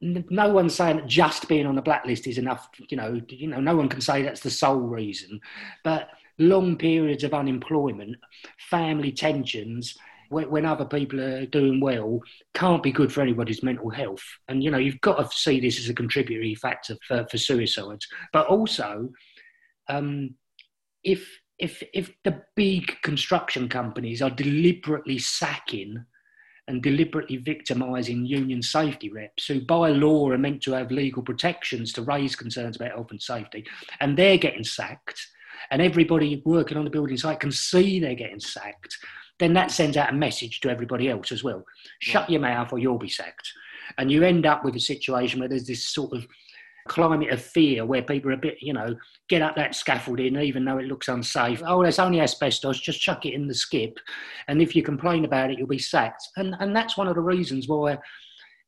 no 0.00 0.50
one's 0.50 0.74
saying 0.74 0.96
that 0.96 1.06
just 1.06 1.48
being 1.48 1.66
on 1.66 1.74
the 1.74 1.82
blacklist 1.82 2.26
is 2.26 2.38
enough. 2.38 2.68
You 2.88 2.96
know, 2.96 3.20
you 3.28 3.48
know, 3.48 3.60
no 3.60 3.76
one 3.76 3.88
can 3.88 4.00
say 4.00 4.22
that's 4.22 4.40
the 4.40 4.50
sole 4.50 4.80
reason. 4.80 5.40
But 5.84 6.08
long 6.38 6.76
periods 6.76 7.24
of 7.24 7.34
unemployment, 7.34 8.16
family 8.58 9.10
tensions, 9.10 9.96
when, 10.28 10.50
when 10.50 10.66
other 10.66 10.84
people 10.84 11.20
are 11.20 11.46
doing 11.46 11.80
well, 11.80 12.20
can't 12.54 12.82
be 12.82 12.92
good 12.92 13.12
for 13.12 13.22
anybody's 13.22 13.62
mental 13.62 13.90
health. 13.90 14.24
And 14.48 14.62
you 14.62 14.70
know, 14.70 14.78
you've 14.78 15.00
got 15.00 15.18
to 15.18 15.36
see 15.36 15.60
this 15.60 15.78
as 15.78 15.88
a 15.88 15.94
contributory 15.94 16.54
factor 16.54 16.96
for, 17.06 17.26
for 17.30 17.38
suicides. 17.38 18.06
But 18.32 18.46
also, 18.48 19.10
um, 19.88 20.34
if 21.04 21.40
if 21.58 21.82
if 21.94 22.10
the 22.24 22.42
big 22.54 23.00
construction 23.02 23.68
companies 23.68 24.20
are 24.20 24.30
deliberately 24.30 25.18
sacking 25.18 26.04
and 26.68 26.82
deliberately 26.82 27.36
victimising 27.36 28.26
union 28.26 28.62
safety 28.62 29.08
reps 29.10 29.46
who, 29.46 29.60
by 29.60 29.90
law, 29.90 30.28
are 30.30 30.38
meant 30.38 30.62
to 30.62 30.72
have 30.72 30.90
legal 30.90 31.22
protections 31.22 31.92
to 31.92 32.02
raise 32.02 32.34
concerns 32.34 32.76
about 32.76 32.90
health 32.90 33.10
and 33.10 33.22
safety, 33.22 33.64
and 34.00 34.16
they're 34.16 34.38
getting 34.38 34.64
sacked, 34.64 35.28
and 35.70 35.80
everybody 35.80 36.42
working 36.44 36.76
on 36.76 36.84
the 36.84 36.90
building 36.90 37.16
site 37.16 37.40
can 37.40 37.52
see 37.52 38.00
they're 38.00 38.14
getting 38.14 38.40
sacked, 38.40 38.96
then 39.38 39.52
that 39.52 39.70
sends 39.70 39.96
out 39.96 40.12
a 40.12 40.16
message 40.16 40.60
to 40.60 40.70
everybody 40.70 41.08
else 41.08 41.32
as 41.32 41.44
well. 41.44 41.64
Shut 42.00 42.28
yeah. 42.28 42.34
your 42.34 42.40
mouth 42.40 42.72
or 42.72 42.78
you'll 42.78 42.98
be 42.98 43.08
sacked. 43.08 43.52
And 43.98 44.10
you 44.10 44.22
end 44.22 44.46
up 44.46 44.64
with 44.64 44.74
a 44.76 44.80
situation 44.80 45.40
where 45.40 45.48
there's 45.48 45.66
this 45.66 45.86
sort 45.86 46.12
of 46.12 46.26
climate 46.86 47.30
of 47.30 47.42
fear 47.42 47.84
where 47.84 48.02
people 48.02 48.30
are 48.30 48.34
a 48.34 48.38
bit, 48.38 48.58
you 48.60 48.72
know, 48.72 48.96
get 49.28 49.42
up 49.42 49.56
that 49.56 49.74
scaffolding 49.74 50.36
even 50.36 50.64
though 50.64 50.78
it 50.78 50.86
looks 50.86 51.08
unsafe. 51.08 51.62
Oh, 51.66 51.82
there's 51.82 51.98
only 51.98 52.20
asbestos, 52.20 52.80
just 52.80 53.00
chuck 53.00 53.26
it 53.26 53.34
in 53.34 53.46
the 53.46 53.54
skip. 53.54 53.98
And 54.48 54.62
if 54.62 54.74
you 54.74 54.82
complain 54.82 55.24
about 55.24 55.50
it, 55.50 55.58
you'll 55.58 55.66
be 55.68 55.78
sacked. 55.78 56.28
And, 56.36 56.54
and 56.60 56.74
that's 56.74 56.96
one 56.96 57.08
of 57.08 57.14
the 57.14 57.20
reasons 57.20 57.68
why 57.68 57.98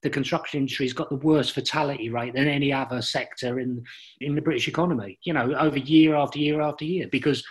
the 0.03 0.11
construction 0.11 0.61
industry 0.61 0.87
has 0.87 0.93
got 0.93 1.11
the 1.11 1.17
worst 1.17 1.53
fatality 1.53 2.11
rate 2.11 2.35
than 2.35 2.49
any 2.49 2.73
other 2.73 3.03
sector 3.03 3.59
in, 3.59 3.83
in 4.21 4.35
the 4.35 4.41
British 4.41 4.69
economy, 4.69 5.19
you 5.23 5.33
know, 5.33 5.55
over 5.55 5.79
year 5.79 6.15
after 6.15 6.39
year 6.39 6.61
after 6.61 6.85
year, 6.85 7.09
because 7.11 7.45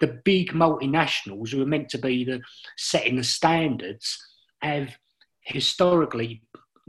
the 0.00 0.20
big 0.24 0.50
multinationals 0.52 1.50
who 1.50 1.62
are 1.62 1.66
meant 1.66 1.88
to 1.90 1.98
be 1.98 2.24
the 2.24 2.40
setting 2.76 3.16
the 3.16 3.24
standards 3.24 4.18
have 4.62 4.96
historically 5.44 6.42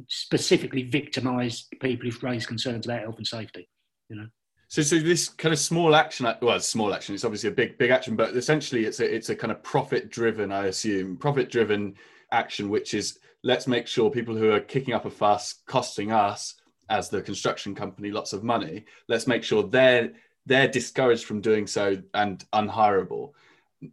specifically 0.09 0.83
victimised 0.83 1.67
people 1.79 2.09
who've 2.09 2.23
raised 2.23 2.47
concerns 2.47 2.85
about 2.85 3.01
health 3.01 3.17
and 3.17 3.27
safety. 3.27 3.69
You 4.09 4.17
know. 4.17 4.27
So, 4.67 4.81
so 4.81 4.97
this 4.97 5.29
kind 5.29 5.53
of 5.53 5.59
small 5.59 5.95
action, 5.95 6.27
well, 6.41 6.59
small 6.59 6.93
action. 6.93 7.13
It's 7.13 7.25
obviously 7.25 7.49
a 7.49 7.53
big, 7.53 7.77
big 7.77 7.91
action, 7.91 8.15
but 8.15 8.35
essentially, 8.35 8.85
it's 8.85 8.99
a, 8.99 9.15
it's 9.15 9.29
a 9.29 9.35
kind 9.35 9.51
of 9.51 9.61
profit-driven, 9.61 10.51
I 10.51 10.65
assume, 10.65 11.17
profit-driven 11.17 11.95
action, 12.31 12.69
which 12.69 12.95
is 12.95 13.19
let's 13.43 13.67
make 13.67 13.87
sure 13.87 14.09
people 14.09 14.35
who 14.35 14.51
are 14.51 14.59
kicking 14.59 14.93
up 14.93 15.05
a 15.05 15.11
fuss, 15.11 15.61
costing 15.67 16.11
us 16.11 16.55
as 16.89 17.09
the 17.09 17.21
construction 17.21 17.75
company 17.75 18.11
lots 18.11 18.33
of 18.33 18.43
money, 18.43 18.85
let's 19.07 19.27
make 19.27 19.43
sure 19.43 19.63
they're 19.63 20.11
they're 20.45 20.67
discouraged 20.67 21.23
from 21.23 21.39
doing 21.39 21.65
so 21.65 21.95
and 22.13 22.43
unhireable 22.53 23.31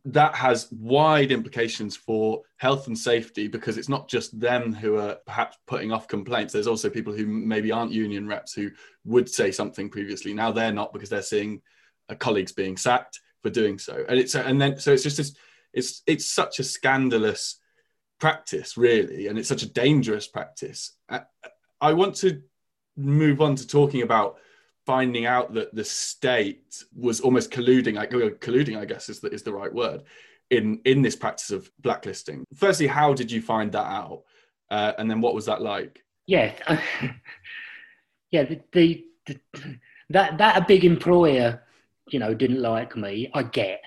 that 0.04 0.34
has 0.34 0.68
wide 0.70 1.32
implications 1.32 1.96
for 1.96 2.42
health 2.56 2.86
and 2.86 2.98
safety 2.98 3.48
because 3.48 3.78
it's 3.78 3.88
not 3.88 4.08
just 4.08 4.38
them 4.38 4.72
who 4.72 4.96
are 4.96 5.16
perhaps 5.26 5.56
putting 5.66 5.92
off 5.92 6.08
complaints. 6.08 6.52
There's 6.52 6.66
also 6.66 6.90
people 6.90 7.12
who 7.12 7.26
maybe 7.26 7.72
aren't 7.72 7.92
union 7.92 8.26
reps 8.26 8.52
who 8.52 8.70
would 9.04 9.28
say 9.28 9.50
something 9.50 9.88
previously. 9.88 10.34
Now 10.34 10.52
they're 10.52 10.72
not 10.72 10.92
because 10.92 11.08
they're 11.08 11.22
seeing 11.22 11.62
colleagues 12.18 12.52
being 12.52 12.76
sacked 12.76 13.20
for 13.42 13.50
doing 13.50 13.78
so. 13.78 14.04
And 14.08 14.18
it's 14.18 14.34
and 14.34 14.60
then 14.60 14.78
so 14.78 14.92
it's 14.92 15.02
just 15.02 15.16
this, 15.16 15.34
it's 15.72 16.02
it's 16.06 16.30
such 16.30 16.58
a 16.58 16.64
scandalous 16.64 17.58
practice 18.18 18.76
really, 18.76 19.28
and 19.28 19.38
it's 19.38 19.48
such 19.48 19.62
a 19.62 19.70
dangerous 19.70 20.26
practice. 20.26 20.96
I, 21.08 21.22
I 21.80 21.92
want 21.94 22.16
to 22.16 22.42
move 22.96 23.40
on 23.40 23.54
to 23.56 23.66
talking 23.66 24.02
about 24.02 24.36
finding 24.86 25.26
out 25.26 25.54
that 25.54 25.74
the 25.74 25.84
state 25.84 26.84
was 26.96 27.20
almost 27.20 27.50
colluding, 27.50 27.94
like 27.94 28.10
colluding, 28.10 28.78
I 28.78 28.84
guess 28.84 29.08
is 29.08 29.20
the, 29.20 29.28
is 29.28 29.42
the 29.42 29.52
right 29.52 29.72
word, 29.72 30.02
in 30.50 30.80
in 30.84 31.02
this 31.02 31.16
practice 31.16 31.50
of 31.50 31.70
blacklisting. 31.80 32.44
Firstly, 32.54 32.86
how 32.86 33.14
did 33.14 33.30
you 33.30 33.40
find 33.40 33.72
that 33.72 33.86
out, 33.86 34.22
uh, 34.70 34.92
and 34.98 35.10
then 35.10 35.20
what 35.20 35.34
was 35.34 35.46
that 35.46 35.62
like? 35.62 36.02
Yeah, 36.26 36.52
yeah, 38.30 38.44
the, 38.44 38.60
the, 38.72 39.04
the 39.26 39.40
that 40.10 40.38
that 40.38 40.56
a 40.56 40.64
big 40.66 40.84
employer, 40.84 41.62
you 42.08 42.18
know, 42.18 42.34
didn't 42.34 42.62
like 42.62 42.96
me. 42.96 43.30
I 43.34 43.44
get 43.44 43.80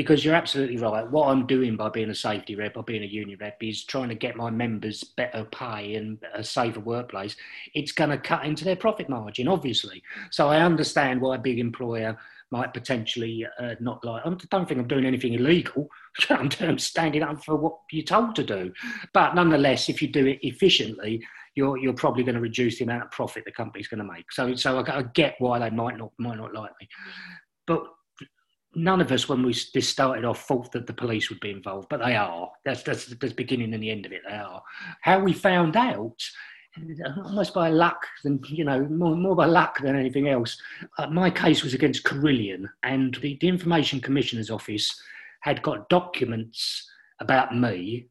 because 0.00 0.24
you're 0.24 0.34
absolutely 0.34 0.78
right. 0.78 1.06
What 1.10 1.28
I'm 1.28 1.46
doing 1.46 1.76
by 1.76 1.90
being 1.90 2.08
a 2.08 2.14
safety 2.14 2.54
rep, 2.54 2.72
by 2.72 2.80
being 2.80 3.02
a 3.02 3.06
union 3.06 3.36
rep, 3.38 3.58
is 3.60 3.84
trying 3.84 4.08
to 4.08 4.14
get 4.14 4.34
my 4.34 4.48
members 4.48 5.04
better 5.04 5.44
pay 5.44 5.96
and 5.96 6.16
a 6.32 6.42
safer 6.42 6.80
workplace. 6.80 7.36
It's 7.74 7.92
going 7.92 8.08
to 8.08 8.16
cut 8.16 8.46
into 8.46 8.64
their 8.64 8.76
profit 8.76 9.10
margin, 9.10 9.46
obviously. 9.46 10.02
So 10.30 10.48
I 10.48 10.60
understand 10.60 11.20
why 11.20 11.34
a 11.34 11.38
big 11.38 11.58
employer 11.58 12.16
might 12.50 12.72
potentially 12.72 13.46
uh, 13.58 13.74
not 13.78 14.02
like. 14.02 14.24
I 14.24 14.30
don't 14.50 14.66
think 14.66 14.80
I'm 14.80 14.88
doing 14.88 15.04
anything 15.04 15.34
illegal. 15.34 15.86
I'm 16.30 16.78
standing 16.78 17.22
up 17.22 17.44
for 17.44 17.56
what 17.56 17.76
you're 17.92 18.02
told 18.02 18.34
to 18.36 18.42
do. 18.42 18.72
But 19.12 19.34
nonetheless, 19.34 19.90
if 19.90 20.00
you 20.00 20.08
do 20.08 20.24
it 20.24 20.38
efficiently, 20.40 21.22
you're 21.56 21.76
you're 21.76 21.92
probably 21.92 22.22
going 22.22 22.36
to 22.36 22.40
reduce 22.40 22.78
the 22.78 22.84
amount 22.84 23.02
of 23.02 23.10
profit 23.10 23.44
the 23.44 23.52
company's 23.52 23.88
going 23.88 23.98
to 23.98 24.10
make. 24.10 24.32
So 24.32 24.54
so 24.54 24.78
I, 24.78 24.98
I 25.00 25.02
get 25.02 25.34
why 25.40 25.58
they 25.58 25.68
might 25.68 25.98
not 25.98 26.12
might 26.18 26.38
not 26.38 26.54
like 26.54 26.70
me, 26.80 26.88
but 27.66 27.84
none 28.74 29.00
of 29.00 29.12
us, 29.12 29.28
when 29.28 29.42
we 29.42 29.54
this 29.74 29.88
started 29.88 30.24
off, 30.24 30.46
thought 30.46 30.72
that 30.72 30.86
the 30.86 30.92
police 30.92 31.30
would 31.30 31.40
be 31.40 31.50
involved, 31.50 31.88
but 31.88 32.00
they 32.04 32.16
are. 32.16 32.50
That's 32.64 32.82
that's 32.82 33.06
the 33.06 33.16
beginning 33.16 33.74
and 33.74 33.82
the 33.82 33.90
end 33.90 34.06
of 34.06 34.12
it. 34.12 34.22
They 34.28 34.36
are. 34.36 34.62
How 35.02 35.18
we 35.20 35.32
found 35.32 35.76
out, 35.76 36.22
almost 37.24 37.54
by 37.54 37.70
luck, 37.70 38.06
than 38.22 38.40
you 38.48 38.64
know, 38.64 38.84
more, 38.86 39.16
more 39.16 39.36
by 39.36 39.46
luck 39.46 39.80
than 39.80 39.96
anything 39.96 40.28
else. 40.28 40.56
Uh, 40.98 41.08
my 41.08 41.30
case 41.30 41.62
was 41.62 41.74
against 41.74 42.04
Carillion, 42.04 42.68
and 42.82 43.16
the, 43.16 43.38
the 43.40 43.48
Information 43.48 44.00
Commissioner's 44.00 44.50
Office 44.50 45.00
had 45.40 45.62
got 45.62 45.88
documents 45.88 46.88
about 47.20 47.56
me 47.56 48.06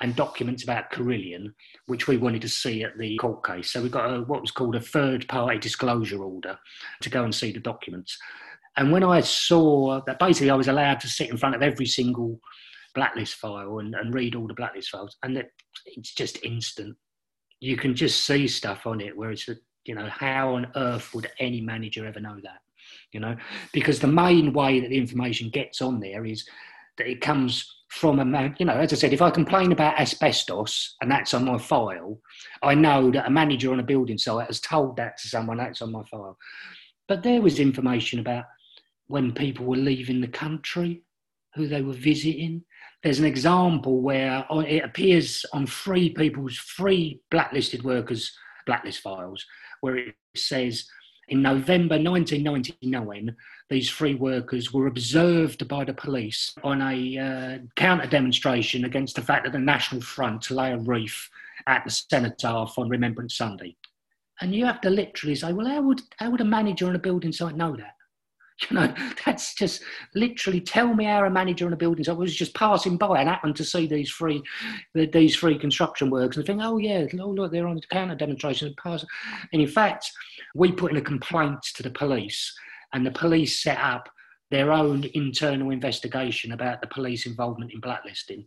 and 0.00 0.16
documents 0.16 0.64
about 0.64 0.90
Carillion, 0.90 1.54
which 1.86 2.08
we 2.08 2.16
wanted 2.16 2.42
to 2.42 2.48
see 2.48 2.82
at 2.82 2.98
the 2.98 3.16
court 3.16 3.44
case. 3.44 3.72
So 3.72 3.82
we 3.82 3.88
got 3.88 4.12
a, 4.12 4.22
what 4.22 4.40
was 4.40 4.50
called 4.50 4.76
a 4.76 4.80
third 4.80 5.26
party 5.28 5.58
disclosure 5.58 6.22
order 6.22 6.58
to 7.00 7.10
go 7.10 7.24
and 7.24 7.34
see 7.34 7.52
the 7.52 7.60
documents. 7.60 8.18
And 8.76 8.90
when 8.90 9.04
I 9.04 9.20
saw 9.20 10.00
that 10.06 10.18
basically 10.18 10.50
I 10.50 10.56
was 10.56 10.68
allowed 10.68 11.00
to 11.00 11.08
sit 11.08 11.30
in 11.30 11.36
front 11.36 11.54
of 11.54 11.62
every 11.62 11.86
single 11.86 12.40
blacklist 12.94 13.34
file 13.36 13.78
and, 13.78 13.94
and 13.94 14.14
read 14.14 14.34
all 14.34 14.46
the 14.46 14.54
blacklist 14.54 14.90
files, 14.90 15.16
and 15.22 15.36
it, 15.36 15.50
it's 15.86 16.14
just 16.14 16.44
instant. 16.44 16.96
You 17.60 17.76
can 17.76 17.94
just 17.94 18.24
see 18.24 18.48
stuff 18.48 18.86
on 18.86 19.00
it 19.00 19.16
where 19.16 19.30
it's, 19.30 19.48
you 19.84 19.94
know, 19.94 20.08
how 20.08 20.54
on 20.54 20.70
earth 20.76 21.14
would 21.14 21.30
any 21.38 21.60
manager 21.60 22.06
ever 22.06 22.20
know 22.20 22.36
that? 22.42 22.58
You 23.12 23.20
know, 23.20 23.36
because 23.72 24.00
the 24.00 24.06
main 24.06 24.52
way 24.52 24.80
that 24.80 24.90
the 24.90 24.98
information 24.98 25.50
gets 25.50 25.80
on 25.80 26.00
there 26.00 26.24
is 26.24 26.46
that 26.98 27.08
it 27.08 27.20
comes 27.20 27.68
from 27.88 28.18
a 28.18 28.24
man, 28.24 28.56
you 28.58 28.66
know, 28.66 28.74
as 28.74 28.92
I 28.92 28.96
said, 28.96 29.12
if 29.12 29.22
I 29.22 29.30
complain 29.30 29.72
about 29.72 29.98
asbestos 30.00 30.96
and 31.00 31.10
that's 31.10 31.32
on 31.32 31.44
my 31.44 31.58
file, 31.58 32.20
I 32.62 32.74
know 32.74 33.10
that 33.12 33.26
a 33.26 33.30
manager 33.30 33.72
on 33.72 33.80
a 33.80 33.84
building 33.84 34.18
site 34.18 34.48
has 34.48 34.60
told 34.60 34.96
that 34.96 35.16
to 35.18 35.28
someone 35.28 35.58
that's 35.58 35.80
on 35.80 35.92
my 35.92 36.02
file. 36.10 36.36
But 37.06 37.22
there 37.22 37.40
was 37.40 37.60
information 37.60 38.18
about 38.18 38.44
when 39.08 39.32
people 39.32 39.66
were 39.66 39.76
leaving 39.76 40.20
the 40.20 40.28
country, 40.28 41.02
who 41.54 41.68
they 41.68 41.82
were 41.82 41.92
visiting. 41.92 42.64
There's 43.02 43.18
an 43.18 43.24
example 43.24 44.00
where 44.00 44.44
it 44.50 44.84
appears 44.84 45.44
on 45.52 45.66
three 45.66 46.10
people's, 46.10 46.58
three 46.58 47.20
blacklisted 47.30 47.84
workers' 47.84 48.36
blacklist 48.66 49.00
files, 49.00 49.44
where 49.80 49.96
it 49.96 50.14
says 50.34 50.86
in 51.28 51.42
November 51.42 51.96
1999, 51.96 53.34
these 53.70 53.90
three 53.90 54.14
workers 54.14 54.72
were 54.72 54.86
observed 54.86 55.66
by 55.68 55.84
the 55.84 55.94
police 55.94 56.54
on 56.62 56.82
a 56.82 57.18
uh, 57.18 57.58
counter 57.76 58.06
demonstration 58.06 58.84
against 58.84 59.16
the 59.16 59.22
fact 59.22 59.44
that 59.44 59.52
the 59.52 59.58
National 59.58 60.02
Front 60.02 60.50
lay 60.50 60.72
a 60.72 60.78
wreath 60.78 61.28
at 61.66 61.84
the 61.84 61.90
cenotaph 61.90 62.78
on 62.78 62.88
Remembrance 62.88 63.36
Sunday. 63.36 63.76
And 64.40 64.54
you 64.54 64.66
have 64.66 64.80
to 64.82 64.90
literally 64.90 65.34
say, 65.36 65.52
well, 65.52 65.66
how 65.66 65.80
would, 65.82 66.02
how 66.18 66.30
would 66.30 66.40
a 66.40 66.44
manager 66.44 66.88
on 66.88 66.96
a 66.96 66.98
building 66.98 67.32
site 67.32 67.56
know 67.56 67.76
that? 67.76 67.94
You 68.70 68.76
know, 68.76 68.94
that's 69.26 69.54
just 69.54 69.82
literally 70.14 70.60
tell 70.60 70.94
me 70.94 71.04
how 71.04 71.24
a 71.24 71.30
manager 71.30 71.66
in 71.66 71.72
a 71.72 71.76
building. 71.76 72.04
So 72.04 72.14
I 72.14 72.16
was 72.16 72.34
just 72.34 72.54
passing 72.54 72.96
by 72.96 73.18
and 73.20 73.28
happened 73.28 73.56
to 73.56 73.64
see 73.64 73.86
these 73.86 74.12
three, 74.12 74.42
these 74.94 75.36
three 75.36 75.58
construction 75.58 76.08
works 76.08 76.36
and 76.36 76.46
think, 76.46 76.60
oh 76.62 76.78
yeah, 76.78 77.04
oh 77.20 77.30
look, 77.30 77.50
they're 77.50 77.66
on 77.66 77.76
the 77.76 77.82
counter 77.90 78.14
demonstration. 78.14 78.74
And 78.84 79.04
in 79.52 79.66
fact, 79.66 80.10
we 80.54 80.70
put 80.70 80.92
in 80.92 80.96
a 80.98 81.02
complaint 81.02 81.62
to 81.74 81.82
the 81.82 81.90
police, 81.90 82.54
and 82.92 83.04
the 83.04 83.10
police 83.10 83.60
set 83.60 83.78
up 83.78 84.08
their 84.50 84.72
own 84.72 85.04
internal 85.14 85.70
investigation 85.70 86.52
about 86.52 86.80
the 86.80 86.86
police 86.86 87.26
involvement 87.26 87.72
in 87.72 87.80
blacklisting. 87.80 88.44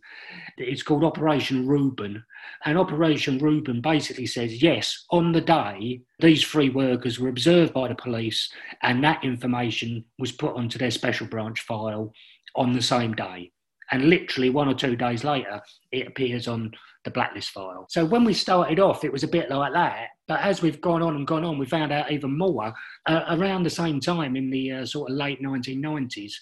It's 0.56 0.82
called 0.82 1.04
Operation 1.04 1.66
Reuben. 1.66 2.24
And 2.64 2.78
Operation 2.78 3.38
Reuben 3.38 3.80
basically 3.80 4.26
says 4.26 4.62
yes, 4.62 5.04
on 5.10 5.32
the 5.32 5.40
day, 5.40 6.00
these 6.20 6.44
three 6.44 6.70
workers 6.70 7.18
were 7.18 7.28
observed 7.28 7.72
by 7.74 7.88
the 7.88 7.94
police, 7.94 8.50
and 8.82 9.02
that 9.04 9.24
information 9.24 10.04
was 10.18 10.32
put 10.32 10.54
onto 10.54 10.78
their 10.78 10.90
special 10.90 11.26
branch 11.26 11.60
file 11.60 12.12
on 12.54 12.72
the 12.72 12.82
same 12.82 13.14
day. 13.14 13.52
And 13.90 14.10
literally 14.10 14.50
one 14.50 14.68
or 14.68 14.74
two 14.74 14.96
days 14.96 15.24
later, 15.24 15.60
it 15.92 16.06
appears 16.06 16.46
on 16.46 16.72
the 17.04 17.10
blacklist 17.10 17.50
file. 17.50 17.86
So 17.88 18.04
when 18.04 18.24
we 18.24 18.34
started 18.34 18.80
off, 18.80 19.04
it 19.04 19.12
was 19.12 19.22
a 19.22 19.28
bit 19.28 19.50
like 19.50 19.72
that. 19.72 20.08
But 20.26 20.40
as 20.40 20.62
we've 20.62 20.80
gone 20.80 21.02
on 21.02 21.16
and 21.16 21.26
gone 21.26 21.44
on, 21.44 21.58
we 21.58 21.66
found 21.66 21.92
out 21.92 22.10
even 22.10 22.36
more. 22.36 22.72
Uh, 23.06 23.24
around 23.30 23.62
the 23.62 23.70
same 23.70 24.00
time, 24.00 24.36
in 24.36 24.50
the 24.50 24.72
uh, 24.72 24.86
sort 24.86 25.10
of 25.10 25.16
late 25.16 25.42
1990s, 25.42 26.32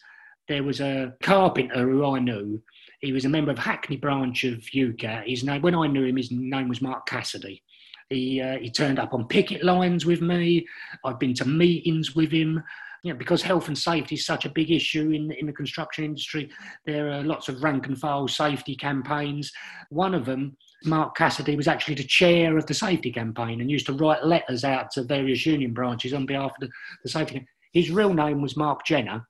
there 0.49 0.63
was 0.63 0.81
a 0.81 1.15
carpenter 1.23 1.89
who 1.89 2.05
I 2.05 2.19
knew. 2.19 2.63
He 3.01 3.13
was 3.13 3.25
a 3.25 3.29
member 3.29 3.51
of 3.51 3.59
Hackney 3.59 3.97
branch 3.97 4.45
of 4.45 4.59
UCATT. 4.59 5.29
His 5.29 5.45
name, 5.45 5.63
when 5.63 5.75
I 5.75 5.87
knew 5.87 6.05
him, 6.05 6.17
his 6.17 6.31
name 6.31 6.69
was 6.69 6.81
Mark 6.81 7.07
Cassidy. 7.07 7.63
He, 8.09 8.41
uh, 8.41 8.59
he 8.59 8.71
turned 8.71 8.99
up 8.99 9.13
on 9.13 9.27
picket 9.27 9.65
lines 9.65 10.07
with 10.07 10.23
me. 10.23 10.67
I've 11.05 11.19
been 11.19 11.35
to 11.35 11.45
meetings 11.45 12.15
with 12.15 12.31
him 12.31 12.63
you 13.07 13.13
know, 13.13 13.19
because 13.19 13.41
health 13.41 13.69
and 13.69 13.79
safety 13.79 14.17
is 14.17 14.27
such 14.27 14.47
a 14.47 14.51
big 14.51 14.73
issue 14.73 15.13
in, 15.13 15.31
in 15.31 15.47
the 15.47 15.53
construction 15.53 16.05
industry, 16.05 16.51
there 16.87 17.09
are 17.13 17.23
lots 17.23 17.49
of 17.49 17.63
rank 17.63 17.87
and 17.87 17.97
file 17.97 18.27
safety 18.27 18.75
campaigns. 18.75 19.53
One 19.91 20.13
of 20.13 20.25
them, 20.25 20.57
Mark 20.85 21.17
Cassidy, 21.17 21.55
was 21.55 21.69
actually 21.69 21.95
the 21.95 22.03
chair 22.03 22.59
of 22.59 22.67
the 22.67 22.75
safety 22.75 23.13
campaign 23.13 23.61
and 23.61 23.71
used 23.71 23.87
to 23.87 23.93
write 23.93 24.25
letters 24.25 24.65
out 24.65 24.91
to 24.93 25.05
various 25.05 25.47
union 25.47 25.73
branches 25.73 26.15
on 26.15 26.27
behalf 26.27 26.51
of 26.51 26.61
the, 26.61 26.69
the 27.05 27.09
safety. 27.09 27.47
His 27.73 27.93
real 27.93 28.13
name 28.13 28.43
was 28.43 28.57
Mark 28.57 28.85
Jenner, 28.85 29.25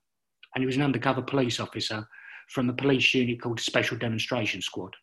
and 0.54 0.62
he 0.62 0.66
was 0.66 0.76
an 0.76 0.82
undercover 0.82 1.20
police 1.20 1.60
officer 1.60 2.08
from 2.48 2.70
a 2.70 2.72
police 2.72 3.12
unit 3.12 3.42
called 3.42 3.60
Special 3.60 3.98
Demonstration 3.98 4.62
Squad. 4.62 4.96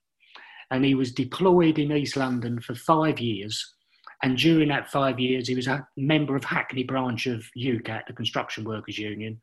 And 0.72 0.84
he 0.84 0.96
was 0.96 1.12
deployed 1.12 1.78
in 1.78 1.92
East 1.92 2.18
London 2.18 2.60
for 2.60 2.74
five 2.74 3.20
years 3.20 3.76
and 4.24 4.38
during 4.38 4.70
that 4.70 4.90
five 4.90 5.20
years, 5.20 5.50
he 5.50 5.56
was 5.56 5.68
a 5.68 5.86
member 5.98 6.38
of 6.38 6.46
Hackney 6.46 6.84
branch 6.84 7.28
of 7.28 7.44
UCATT, 7.58 8.08
the 8.08 8.14
Construction 8.14 8.64
Workers 8.64 8.98
Union. 8.98 9.40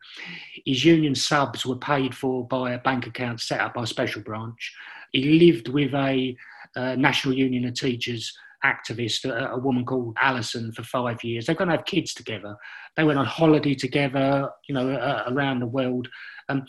His 0.65 0.87
union 0.87 1.15
subs 1.15 1.67
were 1.67 1.77
paid 1.77 2.15
for 2.15 2.49
by 2.49 2.73
a 2.73 2.79
bank 2.79 3.07
account 3.07 3.43
set 3.43 3.61
up 3.61 3.75
by 3.75 3.83
a 3.83 3.87
special 3.87 4.23
branch. 4.23 4.75
He 5.13 5.39
lived 5.39 5.69
with 5.69 5.93
a, 5.93 6.35
a 6.77 6.97
National 6.97 7.35
Union 7.35 7.67
of 7.67 7.75
Teachers 7.75 8.33
activist, 8.65 9.27
a, 9.27 9.51
a, 9.51 9.59
woman 9.59 9.85
called 9.85 10.17
Alison, 10.19 10.73
for 10.73 10.83
five 10.83 11.23
years. 11.23 11.45
They're 11.45 11.55
going 11.55 11.69
to 11.69 11.77
have 11.77 11.85
kids 11.85 12.15
together. 12.15 12.57
They 12.97 13.05
went 13.05 13.19
on 13.19 13.27
holiday 13.27 13.75
together, 13.75 14.49
you 14.67 14.75
know, 14.75 14.93
uh, 14.93 15.25
around 15.29 15.61
the 15.61 15.67
world. 15.67 16.09
Um, 16.49 16.65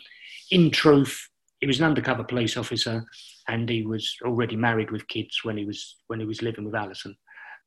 in 0.50 0.70
truth, 0.70 1.30
he 1.60 1.66
was 1.66 1.78
an 1.78 1.86
undercover 1.86 2.24
police 2.24 2.58
officer, 2.58 3.04
and 3.48 3.68
he 3.70 3.86
was 3.86 4.14
already 4.22 4.56
married 4.56 4.90
with 4.90 5.08
kids 5.08 5.40
when 5.44 5.56
he 5.56 5.64
was 5.64 5.96
when 6.08 6.20
he 6.20 6.26
was 6.26 6.42
living 6.42 6.66
with 6.66 6.74
Alison 6.74 7.16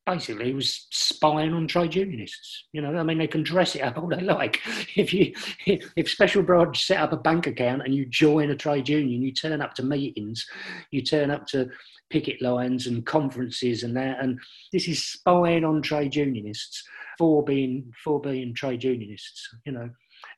basically 0.06 0.54
was 0.54 0.88
spying 0.92 1.54
on 1.54 1.68
trade 1.68 1.96
unionists. 1.96 2.66
You 2.74 2.82
know, 2.82 2.96
I 2.96 3.04
mean, 3.04 3.18
they 3.18 3.28
can 3.28 3.44
dress 3.44 3.76
it 3.76 3.82
up 3.82 3.98
all 3.98 4.08
they 4.08 4.22
like. 4.22 4.62
If 4.96 5.14
you 5.14 5.34
if, 5.66 5.92
if 5.96 6.10
special 6.10 6.44
branch 6.44 6.86
set 6.86 7.00
up 7.00 7.12
a 7.12 7.18
bank 7.18 7.48
account 7.48 7.82
and 7.84 7.94
you 7.94 8.06
join 8.06 8.52
a 8.52 8.56
trade 8.56 8.88
union, 8.88 9.22
you 9.22 9.34
turn 9.34 9.62
up 9.62 9.74
to 9.76 9.84
meetings, 9.84 10.46
you 10.92 11.02
turn 11.02 11.32
up 11.32 11.46
to 11.48 11.70
picket 12.10 12.42
lines 12.42 12.88
and 12.88 13.06
conferences 13.06 13.84
and 13.84 13.96
that, 13.98 14.24
and 14.24 14.40
this 14.72 14.88
is 14.88 15.04
spying 15.04 15.66
on 15.66 15.82
trade 15.82 16.16
unionists 16.16 16.84
for 17.18 17.44
being 17.44 17.92
for 18.04 18.22
being 18.22 18.54
trade 18.54 18.84
unionists. 18.84 19.50
You 19.66 19.74
know, 19.74 19.90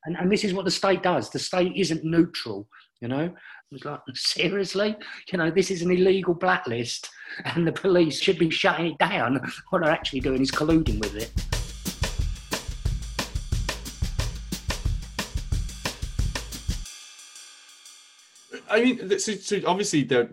and 0.06 0.18
and 0.18 0.32
this 0.32 0.44
is 0.44 0.54
what 0.54 0.66
the 0.66 0.72
state 0.72 1.04
does. 1.04 1.30
The 1.30 1.40
state 1.40 1.74
isn't 1.76 2.04
neutral. 2.04 2.68
You 3.02 3.08
know, 3.10 3.32
it's 3.72 3.86
like 3.86 4.00
seriously, 4.16 4.96
you 5.32 5.38
know, 5.38 5.52
this 5.52 5.70
is 5.70 5.84
an 5.84 5.92
illegal 5.92 6.34
blacklist 6.34 7.10
and 7.46 7.68
the 7.68 7.72
police 7.72 8.20
should 8.20 8.40
be 8.40 8.50
shutting 8.50 8.88
it 8.88 8.98
down. 8.98 9.40
What 9.70 9.84
they're 9.84 9.92
actually 9.92 10.22
doing 10.22 10.42
is 10.42 10.50
colluding 10.50 11.00
with 11.00 11.16
it. 11.16 11.32
I 18.70 18.84
mean, 18.84 19.20
so, 19.20 19.34
so 19.34 19.62
obviously 19.68 20.04
there, 20.04 20.30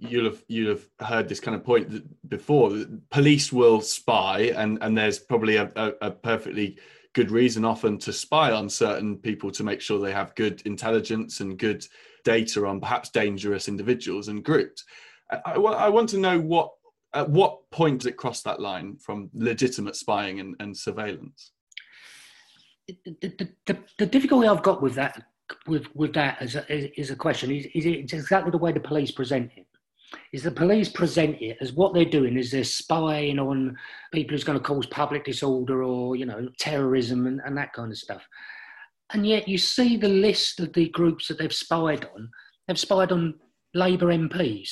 you'll 0.00 0.24
have 0.24 0.42
you'll 0.48 0.70
have 0.70 0.86
heard 1.00 1.28
this 1.28 1.40
kind 1.40 1.54
of 1.54 1.64
point 1.64 2.28
before. 2.28 2.72
Police 3.10 3.52
will 3.52 3.80
spy, 3.80 4.52
and 4.56 4.78
and 4.82 4.98
there's 4.98 5.18
probably 5.18 5.56
a, 5.56 5.70
a, 5.76 5.92
a 6.02 6.10
perfectly 6.10 6.76
good 7.12 7.30
reason 7.30 7.64
often 7.64 7.98
to 7.98 8.12
spy 8.12 8.52
on 8.52 8.68
certain 8.68 9.16
people 9.16 9.50
to 9.50 9.64
make 9.64 9.80
sure 9.80 9.98
they 9.98 10.12
have 10.12 10.34
good 10.34 10.62
intelligence 10.62 11.40
and 11.40 11.58
good 11.58 11.84
data 12.24 12.66
on 12.66 12.80
perhaps 12.80 13.10
dangerous 13.10 13.68
individuals 13.68 14.28
and 14.28 14.44
groups. 14.44 14.84
I, 15.30 15.52
I, 15.52 15.88
want 15.88 16.08
to 16.10 16.18
know 16.18 16.40
what 16.40 16.70
at 17.14 17.28
what 17.28 17.70
point 17.70 18.00
does 18.00 18.06
it 18.06 18.16
cross 18.16 18.42
that 18.42 18.60
line 18.60 18.96
from 18.98 19.30
legitimate 19.32 19.96
spying 19.96 20.40
and, 20.40 20.54
and 20.60 20.76
surveillance? 20.76 21.52
The, 22.88 22.96
the, 23.20 23.48
the, 23.66 23.78
the, 23.98 24.06
difficulty 24.06 24.48
I've 24.48 24.62
got 24.62 24.82
with 24.82 24.94
that 24.94 25.22
with 25.66 25.86
with 25.94 26.12
that 26.14 26.42
is 26.42 26.56
a, 26.56 27.00
is 27.00 27.10
a 27.10 27.16
question 27.16 27.52
is, 27.52 27.66
is 27.74 27.86
it 27.86 28.12
exactly 28.12 28.50
the 28.50 28.58
way 28.58 28.72
the 28.72 28.80
police 28.80 29.12
present 29.12 29.52
it 29.56 29.66
is 30.32 30.42
the 30.42 30.50
police 30.50 30.88
present 30.88 31.40
it 31.40 31.56
as 31.60 31.72
what 31.72 31.94
they're 31.94 32.04
doing 32.04 32.36
is 32.36 32.50
they're 32.50 32.64
spying 32.64 33.38
on 33.38 33.76
people 34.12 34.32
who's 34.32 34.44
going 34.44 34.58
to 34.58 34.64
cause 34.64 34.86
public 34.86 35.24
disorder 35.24 35.82
or 35.82 36.16
you 36.16 36.26
know 36.26 36.48
terrorism 36.58 37.26
and, 37.26 37.40
and 37.44 37.56
that 37.56 37.72
kind 37.72 37.92
of 37.92 37.98
stuff 37.98 38.26
and 39.12 39.26
yet 39.26 39.48
you 39.48 39.58
see 39.58 39.96
the 39.96 40.08
list 40.08 40.60
of 40.60 40.72
the 40.72 40.88
groups 40.90 41.28
that 41.28 41.38
they've 41.38 41.52
spied 41.52 42.06
on. 42.14 42.30
They've 42.66 42.78
spied 42.78 43.12
on 43.12 43.34
Labour 43.74 44.06
MPs. 44.06 44.70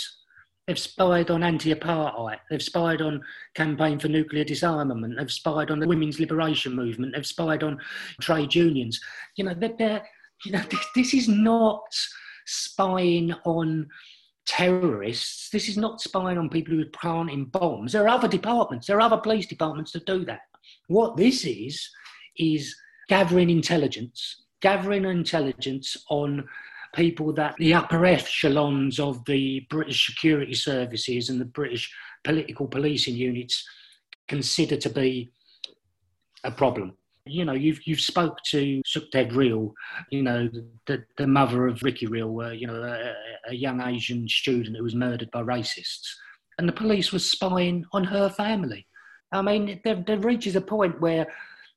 They've 0.66 0.78
spied 0.78 1.30
on 1.30 1.42
anti-apartheid. 1.42 2.38
They've 2.50 2.62
spied 2.62 3.00
on 3.00 3.22
campaign 3.54 3.98
for 3.98 4.08
nuclear 4.08 4.44
disarmament. 4.44 5.14
They've 5.18 5.30
spied 5.30 5.70
on 5.70 5.80
the 5.80 5.88
women's 5.88 6.20
liberation 6.20 6.76
movement. 6.76 7.14
They've 7.14 7.26
spied 7.26 7.62
on 7.62 7.78
trade 8.20 8.54
unions. 8.54 9.00
You 9.36 9.44
know, 9.44 9.54
they're, 9.54 9.74
they're 9.78 10.06
you 10.44 10.52
know, 10.52 10.62
this, 10.70 10.86
this 10.94 11.14
is 11.14 11.28
not 11.28 11.82
spying 12.46 13.32
on 13.44 13.88
terrorists. 14.48 15.50
This 15.50 15.68
is 15.68 15.76
not 15.76 16.00
spying 16.00 16.38
on 16.38 16.48
people 16.48 16.74
who 16.74 16.82
are 16.82 16.98
planting 17.00 17.44
bombs. 17.44 17.92
There 17.92 18.04
are 18.04 18.08
other 18.08 18.28
departments. 18.28 18.86
There 18.86 18.96
are 18.96 19.02
other 19.02 19.18
police 19.18 19.46
departments 19.46 19.92
that 19.92 20.06
do 20.06 20.24
that. 20.24 20.40
What 20.88 21.16
this 21.16 21.44
is 21.44 21.88
is 22.36 22.74
gathering 23.08 23.50
intelligence, 23.50 24.44
gathering 24.60 25.04
intelligence 25.04 25.96
on 26.10 26.48
people 26.94 27.32
that 27.34 27.54
the 27.58 27.74
upper 27.74 28.04
echelons 28.06 28.98
of 28.98 29.24
the 29.26 29.66
British 29.68 30.06
security 30.06 30.54
services 30.54 31.28
and 31.28 31.40
the 31.40 31.44
British 31.44 31.92
political 32.24 32.66
policing 32.66 33.14
units 33.14 33.64
consider 34.26 34.76
to 34.76 34.90
be 34.90 35.30
a 36.44 36.50
problem. 36.50 36.97
You 37.28 37.44
know, 37.44 37.52
you've 37.52 37.86
you've 37.86 38.00
spoke 38.00 38.38
to 38.50 38.82
Sukhdev 38.86 39.34
Reel, 39.34 39.72
you 40.10 40.22
know, 40.22 40.48
the, 40.86 41.04
the 41.16 41.26
mother 41.26 41.66
of 41.66 41.82
Ricky 41.82 42.06
Reel, 42.06 42.40
uh, 42.40 42.50
you 42.50 42.66
know, 42.66 42.82
a, 42.82 43.50
a 43.50 43.54
young 43.54 43.80
Asian 43.80 44.28
student 44.28 44.76
who 44.76 44.82
was 44.82 44.94
murdered 44.94 45.30
by 45.30 45.42
racists, 45.42 46.08
and 46.58 46.68
the 46.68 46.72
police 46.72 47.12
was 47.12 47.30
spying 47.30 47.84
on 47.92 48.04
her 48.04 48.28
family. 48.28 48.86
I 49.30 49.42
mean, 49.42 49.80
there, 49.84 50.02
there 50.06 50.18
reaches 50.18 50.56
a 50.56 50.60
point 50.60 51.00
where 51.00 51.26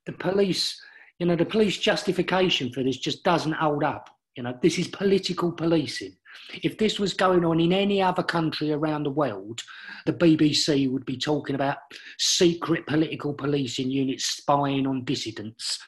the 0.06 0.12
police 0.12 0.80
you 1.22 1.26
know, 1.26 1.36
the 1.36 1.44
police 1.44 1.78
justification 1.78 2.72
for 2.72 2.82
this 2.82 2.96
just 2.96 3.22
doesn't 3.22 3.52
hold 3.52 3.84
up. 3.84 4.10
You 4.36 4.42
know, 4.42 4.58
this 4.60 4.76
is 4.76 4.88
political 4.88 5.52
policing. 5.52 6.16
If 6.62 6.78
this 6.78 6.98
was 6.98 7.14
going 7.14 7.44
on 7.44 7.60
in 7.60 7.72
any 7.72 8.02
other 8.02 8.22
country 8.22 8.72
around 8.72 9.04
the 9.04 9.10
world, 9.10 9.62
the 10.06 10.12
BBC 10.12 10.90
would 10.90 11.04
be 11.04 11.16
talking 11.16 11.54
about 11.54 11.78
secret 12.18 12.86
political 12.86 13.34
policing 13.34 13.90
units 13.90 14.24
spying 14.26 14.86
on 14.86 15.04
dissidents. 15.04 15.78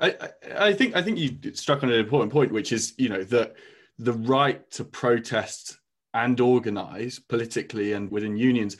I, 0.00 0.16
I 0.56 0.72
think 0.72 0.96
I 0.96 1.02
think 1.02 1.18
you 1.18 1.54
struck 1.54 1.82
on 1.82 1.90
an 1.90 1.98
important 1.98 2.32
point, 2.32 2.52
which 2.52 2.72
is 2.72 2.94
you 2.96 3.08
know 3.08 3.24
that 3.24 3.54
the 3.98 4.14
right 4.14 4.68
to 4.72 4.84
protest 4.84 5.78
and 6.14 6.40
organise 6.40 7.18
politically 7.18 7.92
and 7.92 8.10
within 8.10 8.36
unions 8.36 8.76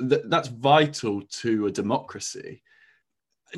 that, 0.00 0.28
that's 0.28 0.48
vital 0.48 1.22
to 1.22 1.66
a 1.66 1.70
democracy 1.70 2.62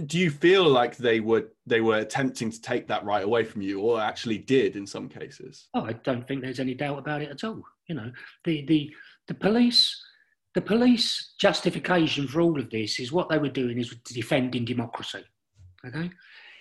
do 0.06 0.18
you 0.18 0.30
feel 0.30 0.64
like 0.64 0.96
they 0.96 1.20
were 1.20 1.48
they 1.66 1.80
were 1.80 1.98
attempting 1.98 2.50
to 2.50 2.60
take 2.60 2.86
that 2.88 3.04
right 3.04 3.24
away 3.24 3.44
from 3.44 3.62
you 3.62 3.80
or 3.80 4.00
actually 4.00 4.38
did 4.38 4.76
in 4.76 4.86
some 4.86 5.08
cases? 5.08 5.68
Oh 5.74 5.82
i 5.84 5.92
don't 5.92 6.26
think 6.26 6.42
there's 6.42 6.60
any 6.60 6.74
doubt 6.74 6.98
about 6.98 7.22
it 7.22 7.30
at 7.30 7.44
all. 7.44 7.62
You 7.88 7.94
know 7.94 8.12
the 8.44 8.64
the 8.66 8.94
the 9.28 9.34
police 9.34 10.02
the 10.54 10.60
police 10.60 11.34
justification 11.38 12.26
for 12.26 12.40
all 12.40 12.58
of 12.58 12.70
this 12.70 12.98
is 12.98 13.12
what 13.12 13.28
they 13.28 13.38
were 13.38 13.48
doing 13.48 13.78
is 13.78 13.94
defending 14.06 14.64
democracy 14.64 15.24
okay? 15.86 16.10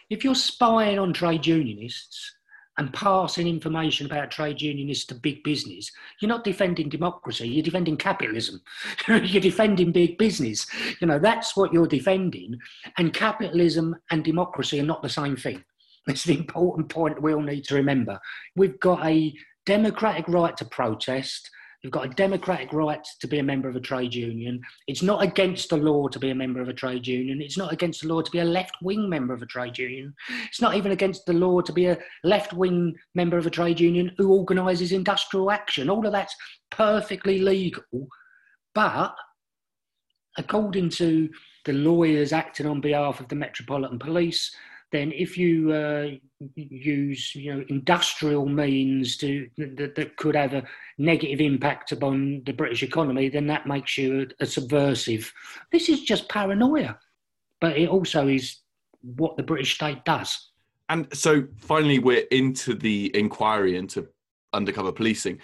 If 0.10 0.24
you're 0.24 0.36
spying 0.36 1.00
on 1.00 1.14
trade 1.14 1.46
unionists 1.46 2.36
and 2.78 2.94
passing 2.94 3.48
information 3.48 4.06
about 4.06 4.32
trade 4.32 4.62
unionists 4.62 5.06
to 5.06 5.16
big 5.16 5.44
business, 5.44 5.92
you're 6.20 6.30
not 6.30 6.44
defending 6.44 6.90
democracy, 6.90 7.48
you're 7.48 7.64
defending 7.64 7.98
capitalism. 7.98 8.62
you're 9.08 9.42
defending 9.42 9.92
big 9.92 10.18
business. 10.18 10.68
You 11.00 11.08
know, 11.08 11.20
that's 11.20 11.56
what 11.56 11.72
you're 11.72 11.88
defending. 11.88 12.58
And 12.98 13.14
capitalism 13.14 13.96
and 14.12 14.24
democracy 14.24 14.80
are 14.80 14.84
not 14.84 15.02
the 15.02 15.10
same 15.10 15.36
thing. 15.36 15.64
It's 16.08 16.24
the 16.24 16.38
important 16.38 16.88
point 16.90 17.20
we 17.20 17.34
all 17.34 17.42
need 17.42 17.64
to 17.64 17.74
remember. 17.74 18.20
We've 18.56 18.80
got 18.80 19.04
a 19.04 19.34
democratic 19.66 20.28
right 20.28 20.56
to 20.58 20.66
protest 20.66 21.50
You've 21.86 21.92
got 21.92 22.08
a 22.08 22.16
democratic 22.16 22.74
right 22.74 23.06
to 23.20 23.28
be 23.28 23.38
a 23.38 23.44
member 23.44 23.70
of 23.70 23.76
a 23.76 23.80
trade 23.80 24.12
union. 24.12 24.60
It's 24.88 25.04
not 25.04 25.22
against 25.22 25.70
the 25.70 25.78
law 25.78 26.08
to 26.08 26.18
be 26.18 26.32
a 26.32 26.36
member 26.36 26.60
of 26.60 26.68
a 26.68 26.74
trade 26.74 27.06
union. 27.06 27.44
It's 27.44 27.60
not 27.60 27.72
against 27.72 28.02
the 28.02 28.08
law 28.08 28.24
to 28.24 28.32
be 28.32 28.40
a 28.40 28.44
left 28.44 28.76
wing 28.82 29.08
member 29.08 29.36
of 29.36 29.44
a 29.44 29.46
trade 29.46 29.78
union. 29.78 30.16
It's 30.48 30.60
not 30.60 30.76
even 30.76 30.94
against 30.94 31.28
the 31.28 31.34
law 31.34 31.62
to 31.62 31.72
be 31.72 31.86
a 31.86 32.00
left 32.24 32.54
wing 32.54 32.96
member 33.14 33.38
of 33.38 33.46
a 33.46 33.52
trade 33.52 33.80
union 33.80 34.12
who 34.18 34.34
organises 34.34 34.94
industrial 34.94 35.52
action. 35.52 35.88
All 35.88 36.04
of 36.08 36.12
that's 36.12 36.36
perfectly 36.72 37.38
legal. 37.38 38.08
But 38.74 39.14
according 40.40 40.90
to 40.90 41.30
the 41.66 41.74
lawyers 41.74 42.34
acting 42.34 42.66
on 42.66 42.82
behalf 42.82 43.20
of 43.20 43.28
the 43.28 43.36
Metropolitan 43.36 44.00
Police, 44.00 44.50
then 44.92 45.12
if 45.12 45.38
you 45.38 45.72
uh, 45.72 46.08
use 46.56 47.34
you 47.36 47.54
know 47.54 47.66
industrial 47.70 48.46
means 48.46 49.18
to 49.18 49.48
that, 49.58 49.96
that, 49.96 50.18
could 50.18 50.36
have 50.36 50.54
a 50.54 50.64
negative 50.98 51.42
impact 51.42 51.92
upon 51.92 52.42
the 52.46 52.54
British 52.54 52.84
economy, 52.84 53.30
then 53.30 53.48
that 53.48 53.68
makes 53.68 53.98
you 53.98 54.28
a, 54.40 54.44
a 54.44 54.46
subversive. 54.46 55.32
This 55.72 55.90
is 55.90 56.02
just 56.02 56.30
paranoia, 56.30 56.98
but 57.62 57.78
it 57.78 57.90
also 57.90 58.28
is 58.28 58.58
what 59.02 59.38
the 59.38 59.44
British 59.44 59.76
state 59.76 60.04
does. 60.06 60.52
And 60.90 61.08
so 61.16 61.48
finally, 61.58 62.00
we're 62.00 62.26
into 62.32 62.76
the 62.76 63.12
inquiry 63.16 63.78
into 63.78 64.08
undercover 64.54 64.92
policing. 64.92 65.40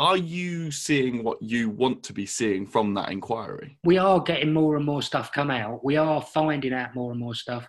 Are 0.00 0.16
you 0.16 0.70
seeing 0.70 1.24
what 1.24 1.42
you 1.42 1.70
want 1.70 2.04
to 2.04 2.12
be 2.12 2.24
seeing 2.24 2.68
from 2.68 2.94
that 2.94 3.10
inquiry? 3.10 3.76
We 3.82 3.98
are 3.98 4.20
getting 4.20 4.52
more 4.52 4.76
and 4.76 4.86
more 4.86 5.02
stuff 5.02 5.32
come 5.32 5.50
out. 5.50 5.84
We 5.84 5.96
are 5.96 6.22
finding 6.22 6.72
out 6.72 6.94
more 6.94 7.10
and 7.10 7.18
more 7.18 7.34
stuff. 7.34 7.66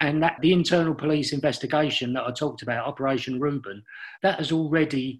And 0.00 0.22
that 0.22 0.36
the 0.40 0.52
internal 0.52 0.94
police 0.94 1.32
investigation 1.32 2.12
that 2.12 2.22
I 2.22 2.30
talked 2.30 2.62
about, 2.62 2.86
Operation 2.86 3.40
Reuben, 3.40 3.82
that 4.22 4.38
has 4.38 4.52
already 4.52 5.18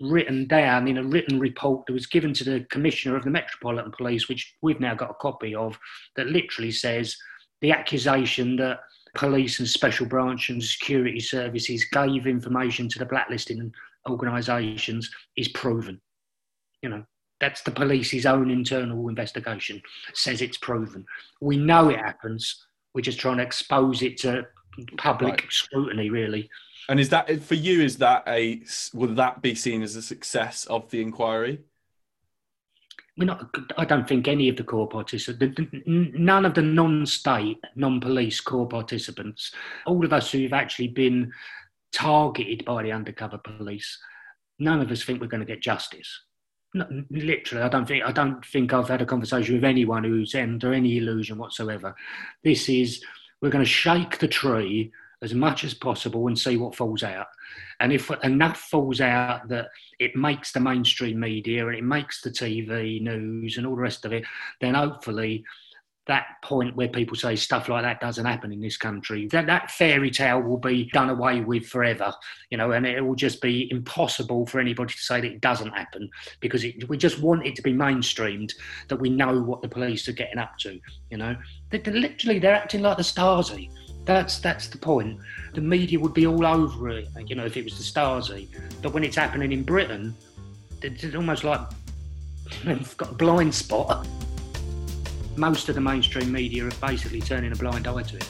written 0.00 0.46
down 0.46 0.86
in 0.86 0.98
a 0.98 1.02
written 1.02 1.40
report 1.40 1.86
that 1.86 1.92
was 1.92 2.06
given 2.06 2.32
to 2.34 2.44
the 2.44 2.64
Commissioner 2.70 3.16
of 3.16 3.24
the 3.24 3.30
Metropolitan 3.30 3.90
Police, 3.90 4.28
which 4.28 4.54
we've 4.62 4.78
now 4.78 4.94
got 4.94 5.10
a 5.10 5.14
copy 5.14 5.56
of, 5.56 5.76
that 6.14 6.28
literally 6.28 6.70
says 6.70 7.16
the 7.62 7.72
accusation 7.72 8.54
that 8.56 8.78
police 9.16 9.58
and 9.58 9.68
special 9.68 10.06
branch 10.06 10.50
and 10.50 10.62
security 10.62 11.18
services 11.18 11.84
gave 11.86 12.28
information 12.28 12.88
to 12.88 13.00
the 13.00 13.06
blacklisting 13.06 13.72
organisations 14.08 15.10
is 15.36 15.48
proven. 15.48 16.00
You 16.82 16.90
know, 16.90 17.04
that's 17.40 17.62
the 17.62 17.70
police's 17.70 18.26
own 18.26 18.50
internal 18.50 19.08
investigation 19.08 19.82
says 20.14 20.42
it's 20.42 20.58
proven. 20.58 21.04
We 21.40 21.56
know 21.56 21.88
it 21.88 21.98
happens. 21.98 22.66
We're 22.94 23.02
just 23.02 23.20
trying 23.20 23.38
to 23.38 23.42
expose 23.42 24.02
it 24.02 24.18
to 24.18 24.46
public 24.96 25.42
right. 25.42 25.52
scrutiny, 25.52 26.10
really. 26.10 26.48
And 26.88 26.98
is 26.98 27.08
that 27.10 27.42
for 27.42 27.54
you? 27.54 27.82
Is 27.82 27.98
that 27.98 28.24
a 28.26 28.62
will 28.92 29.14
that 29.14 29.42
be 29.42 29.54
seen 29.54 29.82
as 29.82 29.96
a 29.96 30.02
success 30.02 30.64
of 30.66 30.90
the 30.90 31.00
inquiry? 31.00 31.60
we're 33.20 33.26
not, 33.26 33.54
I 33.76 33.84
don't 33.84 34.08
think 34.08 34.28
any 34.28 34.48
of 34.48 34.56
the 34.56 34.64
core 34.64 34.88
participants, 34.88 35.60
none 35.86 36.46
of 36.46 36.54
the 36.54 36.62
non-state, 36.62 37.58
non-police 37.76 38.40
core 38.40 38.66
participants, 38.66 39.52
all 39.84 40.04
of 40.04 40.12
us 40.14 40.32
who've 40.32 40.54
actually 40.54 40.88
been 40.88 41.30
targeted 41.92 42.64
by 42.64 42.82
the 42.82 42.92
undercover 42.92 43.38
police, 43.38 43.98
none 44.58 44.80
of 44.80 44.90
us 44.90 45.02
think 45.02 45.20
we're 45.20 45.26
going 45.26 45.44
to 45.44 45.52
get 45.52 45.62
justice. 45.62 46.22
No, 46.72 46.86
literally, 47.10 47.64
I 47.64 47.68
don't 47.68 47.86
think 47.86 48.04
I 48.04 48.12
don't 48.12 48.44
think 48.46 48.72
I've 48.72 48.88
had 48.88 49.02
a 49.02 49.06
conversation 49.06 49.56
with 49.56 49.64
anyone 49.64 50.04
who's 50.04 50.34
under 50.36 50.72
any 50.72 50.98
illusion 50.98 51.36
whatsoever. 51.36 51.96
This 52.44 52.68
is 52.68 53.02
we're 53.42 53.50
going 53.50 53.64
to 53.64 53.70
shake 53.70 54.18
the 54.18 54.28
tree 54.28 54.92
as 55.22 55.34
much 55.34 55.64
as 55.64 55.74
possible 55.74 56.28
and 56.28 56.38
see 56.38 56.56
what 56.56 56.74
falls 56.74 57.02
out. 57.02 57.26
And 57.80 57.92
if 57.92 58.10
enough 58.22 58.58
falls 58.58 59.00
out 59.00 59.48
that 59.48 59.68
it 59.98 60.16
makes 60.16 60.52
the 60.52 60.60
mainstream 60.60 61.20
media 61.20 61.66
and 61.66 61.76
it 61.76 61.84
makes 61.84 62.22
the 62.22 62.30
TV 62.30 63.02
news 63.02 63.56
and 63.56 63.66
all 63.66 63.76
the 63.76 63.82
rest 63.82 64.04
of 64.04 64.12
it, 64.12 64.24
then 64.60 64.74
hopefully 64.74 65.44
that 66.10 66.42
point 66.42 66.74
where 66.74 66.88
people 66.88 67.16
say 67.16 67.36
stuff 67.36 67.68
like 67.68 67.84
that 67.84 68.00
doesn't 68.00 68.24
happen 68.24 68.52
in 68.52 68.60
this 68.60 68.76
country, 68.76 69.28
that, 69.28 69.46
that 69.46 69.70
fairy 69.70 70.10
tale 70.10 70.40
will 70.40 70.58
be 70.58 70.90
done 70.92 71.08
away 71.08 71.40
with 71.40 71.64
forever, 71.64 72.12
you 72.50 72.58
know, 72.58 72.72
and 72.72 72.84
it 72.84 73.00
will 73.00 73.14
just 73.14 73.40
be 73.40 73.70
impossible 73.70 74.44
for 74.44 74.58
anybody 74.58 74.92
to 74.92 74.98
say 74.98 75.20
that 75.20 75.30
it 75.30 75.40
doesn't 75.40 75.70
happen 75.70 76.10
because 76.40 76.64
it, 76.64 76.88
we 76.88 76.96
just 76.96 77.20
want 77.20 77.46
it 77.46 77.54
to 77.54 77.62
be 77.62 77.72
mainstreamed 77.72 78.52
that 78.88 78.96
we 78.96 79.08
know 79.08 79.40
what 79.40 79.62
the 79.62 79.68
police 79.68 80.08
are 80.08 80.12
getting 80.12 80.38
up 80.38 80.58
to, 80.58 80.80
you 81.10 81.16
know. 81.16 81.36
They, 81.70 81.78
they 81.78 81.92
literally, 81.92 82.40
they're 82.40 82.54
acting 82.54 82.82
like 82.82 82.96
the 82.96 83.04
Stasi. 83.04 83.70
That's 84.04 84.40
that's 84.40 84.66
the 84.66 84.78
point. 84.78 85.20
The 85.54 85.60
media 85.60 86.00
would 86.00 86.14
be 86.14 86.26
all 86.26 86.44
over 86.44 86.88
it, 86.88 87.06
you 87.26 87.36
know, 87.36 87.44
if 87.44 87.56
it 87.56 87.62
was 87.62 87.78
the 87.78 87.84
Stasi. 87.84 88.48
But 88.82 88.94
when 88.94 89.04
it's 89.04 89.16
happening 89.16 89.52
in 89.52 89.62
Britain, 89.62 90.16
it's 90.82 91.14
almost 91.14 91.44
like 91.44 91.60
they've 92.64 92.96
got 92.96 93.10
a 93.12 93.14
blind 93.14 93.54
spot 93.54 94.08
most 95.40 95.70
of 95.70 95.74
the 95.74 95.80
mainstream 95.80 96.30
media 96.30 96.66
are 96.66 96.70
basically 96.82 97.20
turning 97.20 97.50
a 97.50 97.56
blind 97.56 97.86
eye 97.86 98.02
to 98.02 98.16
it. 98.16 98.22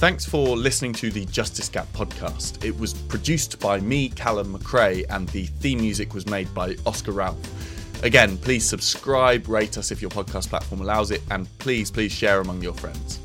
Thanks 0.00 0.24
for 0.24 0.56
listening 0.56 0.94
to 0.94 1.10
the 1.10 1.26
Justice 1.26 1.68
Gap 1.68 1.86
podcast. 1.92 2.64
It 2.64 2.76
was 2.80 2.94
produced 2.94 3.60
by 3.60 3.80
me, 3.80 4.08
Calum 4.08 4.58
McCrae, 4.58 5.04
and 5.10 5.28
the 5.28 5.44
theme 5.44 5.82
music 5.82 6.14
was 6.14 6.26
made 6.26 6.52
by 6.54 6.74
Oscar 6.86 7.12
Ralph. 7.12 8.02
Again, 8.02 8.38
please 8.38 8.64
subscribe, 8.64 9.46
rate 9.46 9.76
us 9.76 9.90
if 9.90 10.00
your 10.00 10.10
podcast 10.10 10.48
platform 10.48 10.80
allows 10.80 11.10
it, 11.10 11.20
and 11.30 11.46
please, 11.58 11.90
please 11.90 12.10
share 12.10 12.40
among 12.40 12.62
your 12.62 12.72
friends. 12.72 13.20